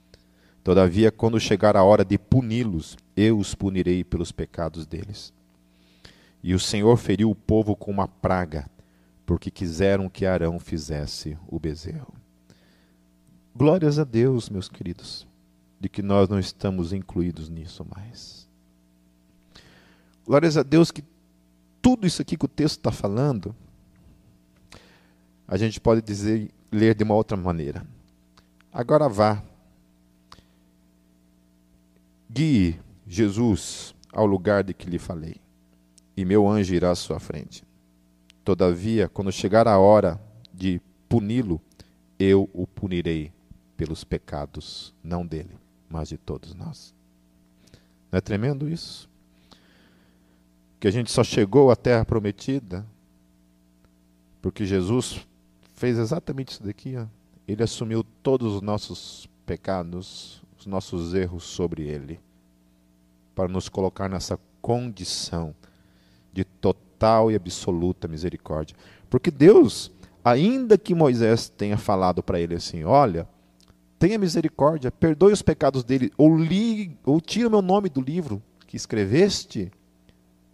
[0.63, 5.33] Todavia, quando chegar a hora de puni-los, eu os punirei pelos pecados deles.
[6.41, 8.71] E o Senhor feriu o povo com uma praga,
[9.27, 12.20] porque quiseram que Arão fizesse o bezerro.
[13.61, 15.29] Glórias a Deus, meus queridos,
[15.79, 18.49] de que nós não estamos incluídos nisso mais.
[20.25, 21.05] Glórias a Deus que
[21.83, 23.55] tudo isso aqui que o texto está falando,
[25.47, 27.87] a gente pode dizer, ler de uma outra maneira.
[28.73, 29.43] Agora vá,
[32.31, 35.37] guie Jesus ao lugar de que lhe falei,
[36.17, 37.63] e meu anjo irá à sua frente.
[38.43, 40.19] Todavia, quando chegar a hora
[40.51, 40.81] de
[41.11, 41.61] puni-lo,
[42.19, 43.31] eu o punirei
[43.81, 45.57] pelos pecados, não dele,
[45.89, 46.95] mas de todos nós.
[48.13, 49.09] Não é tremendo isso?
[50.79, 52.87] Que a gente só chegou à terra prometida
[54.43, 55.27] porque Jesus
[55.73, 56.95] fez exatamente isso daqui.
[56.95, 57.07] Ó.
[57.49, 62.21] Ele assumiu todos os nossos pecados, os nossos erros sobre ele,
[63.35, 65.55] para nos colocar nessa condição
[66.35, 68.77] de total e absoluta misericórdia.
[69.09, 69.91] Porque Deus,
[70.23, 73.27] ainda que Moisés tenha falado para ele assim: olha,
[74.01, 78.43] tenha misericórdia, perdoe os pecados dele, ou, li, ou tira o meu nome do livro
[78.67, 79.71] que escreveste.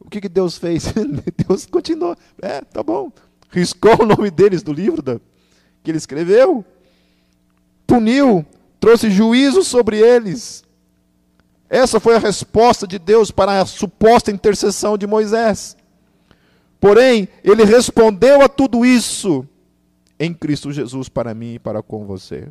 [0.01, 0.93] O que, que Deus fez?
[1.47, 2.17] Deus continuou.
[2.43, 3.13] É, tá bom.
[3.49, 5.21] Riscou o nome deles do livro da,
[5.81, 6.65] que ele escreveu.
[7.87, 8.45] Puniu,
[8.81, 10.65] trouxe juízo sobre eles.
[11.71, 15.77] Essa foi a resposta de Deus para a suposta intercessão de Moisés.
[16.81, 19.47] Porém, ele respondeu a tudo isso
[20.19, 22.49] em Cristo Jesus para mim e para com você.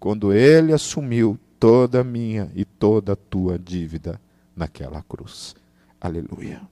[0.00, 4.18] Quando ele assumiu toda a minha e toda a tua dívida
[4.56, 5.54] naquela cruz.
[6.00, 6.62] Aleluia.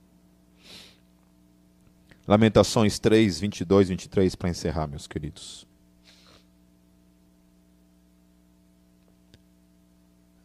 [2.27, 5.67] Lamentações 3, 22, 23, para encerrar, meus queridos.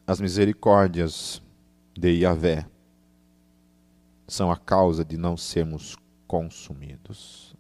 [0.06, 1.42] As misericórdias
[1.98, 2.66] de Yahvé
[4.28, 5.96] são a causa de não sermos
[6.28, 7.56] consumidos.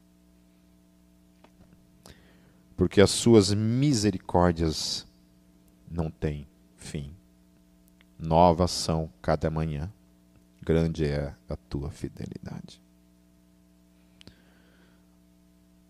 [2.75, 5.07] Porque as suas misericórdias
[5.93, 7.13] não têm fim.
[8.17, 9.91] Novas são cada manhã,
[10.61, 12.81] grande é a tua fidelidade.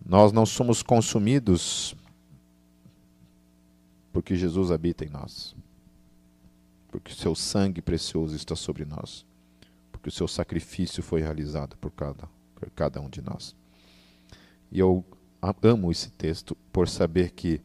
[0.05, 1.95] Nós não somos consumidos
[4.11, 5.55] porque Jesus habita em nós
[6.93, 9.25] porque o seu sangue precioso está sobre nós,
[9.91, 13.55] porque o seu sacrifício foi realizado por cada, por cada um de nós.
[14.71, 15.03] E eu
[15.63, 17.59] amo esse texto por saber que,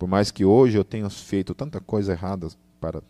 [0.00, 2.48] por mais que hoje eu tenha feito tanta coisa errada
[2.80, 3.02] para,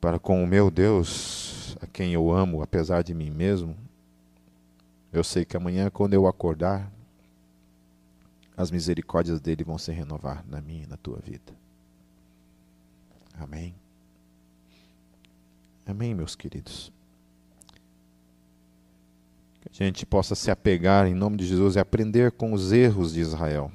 [0.00, 3.76] para com o meu Deus, a quem eu amo, apesar de mim mesmo,
[5.12, 6.90] eu sei que amanhã, quando eu acordar,
[8.56, 11.52] as misericórdias dele vão se renovar na minha e na tua vida.
[13.38, 13.74] Amém.
[15.84, 16.90] Amém, meus queridos.
[19.60, 23.12] Que a gente possa se apegar em nome de Jesus e aprender com os erros
[23.12, 23.70] de Israel.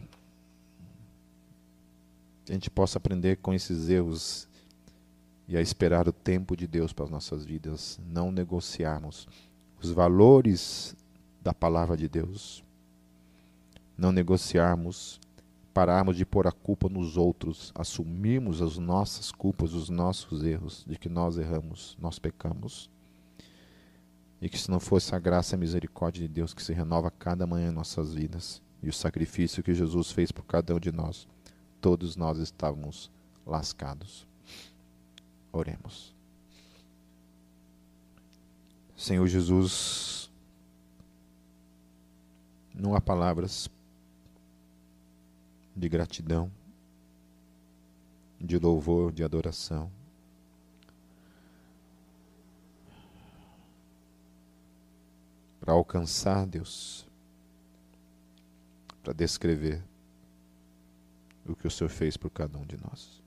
[2.46, 4.48] Que a gente possa aprender com esses erros
[5.48, 9.28] e a esperar o tempo de Deus para as nossas vidas, não negociarmos
[9.82, 10.96] os valores
[11.42, 12.64] da palavra de Deus,
[13.98, 15.20] não negociarmos
[15.74, 20.98] pararmos de pôr a culpa nos outros, assumirmos as nossas culpas, os nossos erros, de
[20.98, 22.90] que nós erramos, nós pecamos.
[24.40, 27.10] E que se não fosse a graça e a misericórdia de Deus que se renova
[27.10, 30.92] cada manhã em nossas vidas, e o sacrifício que Jesus fez por cada um de
[30.92, 31.28] nós,
[31.84, 33.12] todos nós estávamos
[33.46, 34.26] lascados.
[35.52, 36.16] Oremos.
[38.96, 40.32] Senhor Jesus,
[42.74, 43.68] não há palavras
[45.76, 46.50] de gratidão,
[48.40, 49.92] de louvor, de adoração.
[55.60, 57.06] Para alcançar Deus,
[59.04, 59.84] para descrever
[61.46, 63.22] o que o Senhor fez por cada um de nós.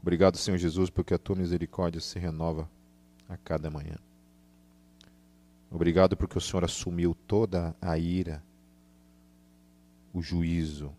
[0.00, 2.68] Obrigado, Senhor Jesus, porque a tua misericórdia se renova
[3.28, 3.96] a cada manhã.
[5.70, 8.42] Obrigado porque o Senhor assumiu toda a ira
[10.12, 10.94] o juízo,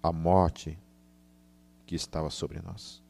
[0.00, 0.78] a morte
[1.84, 3.02] que estava sobre nós.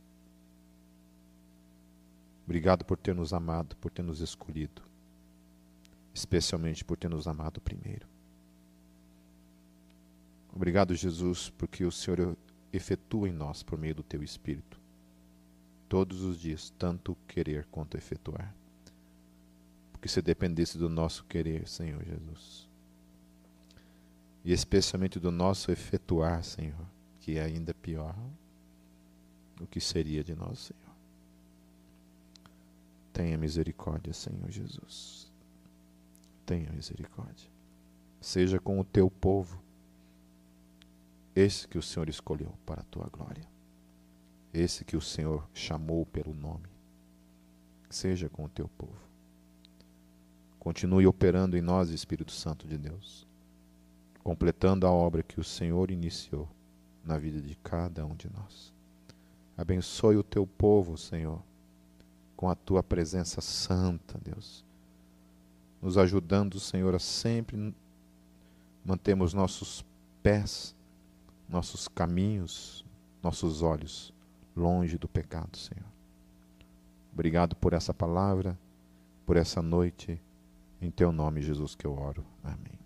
[2.46, 4.82] Obrigado por ter nos amado, por ter nos escolhido,
[6.14, 8.09] especialmente por ter nos amado primeiro.
[10.54, 12.36] Obrigado, Jesus, porque o Senhor
[12.72, 14.80] efetua em nós, por meio do teu Espírito,
[15.88, 18.54] todos os dias, tanto querer quanto efetuar.
[19.92, 22.68] Porque se dependesse do nosso querer, Senhor Jesus,
[24.44, 26.86] e especialmente do nosso efetuar, Senhor,
[27.20, 28.16] que é ainda pior,
[29.60, 30.90] o que seria de nós, Senhor.
[33.12, 35.30] Tenha misericórdia, Senhor Jesus.
[36.46, 37.48] Tenha misericórdia.
[38.20, 39.62] Seja com o teu povo,
[41.34, 43.46] esse que o Senhor escolheu para a tua glória,
[44.52, 46.68] esse que o Senhor chamou pelo nome.
[47.88, 49.10] Seja com o teu povo.
[50.58, 53.26] Continue operando em nós, Espírito Santo de Deus,
[54.22, 56.48] completando a obra que o Senhor iniciou
[57.04, 58.72] na vida de cada um de nós.
[59.56, 61.42] Abençoe o teu povo, Senhor,
[62.36, 64.64] com a tua presença santa, Deus.
[65.82, 67.74] Nos ajudando, Senhor, a sempre
[68.84, 69.84] mantermos nossos
[70.22, 70.74] pés,
[71.50, 72.84] nossos caminhos,
[73.22, 74.14] nossos olhos
[74.56, 75.90] longe do pecado, Senhor.
[77.12, 78.58] Obrigado por essa palavra,
[79.26, 80.20] por essa noite.
[80.80, 82.24] Em teu nome, Jesus, que eu oro.
[82.42, 82.79] Amém.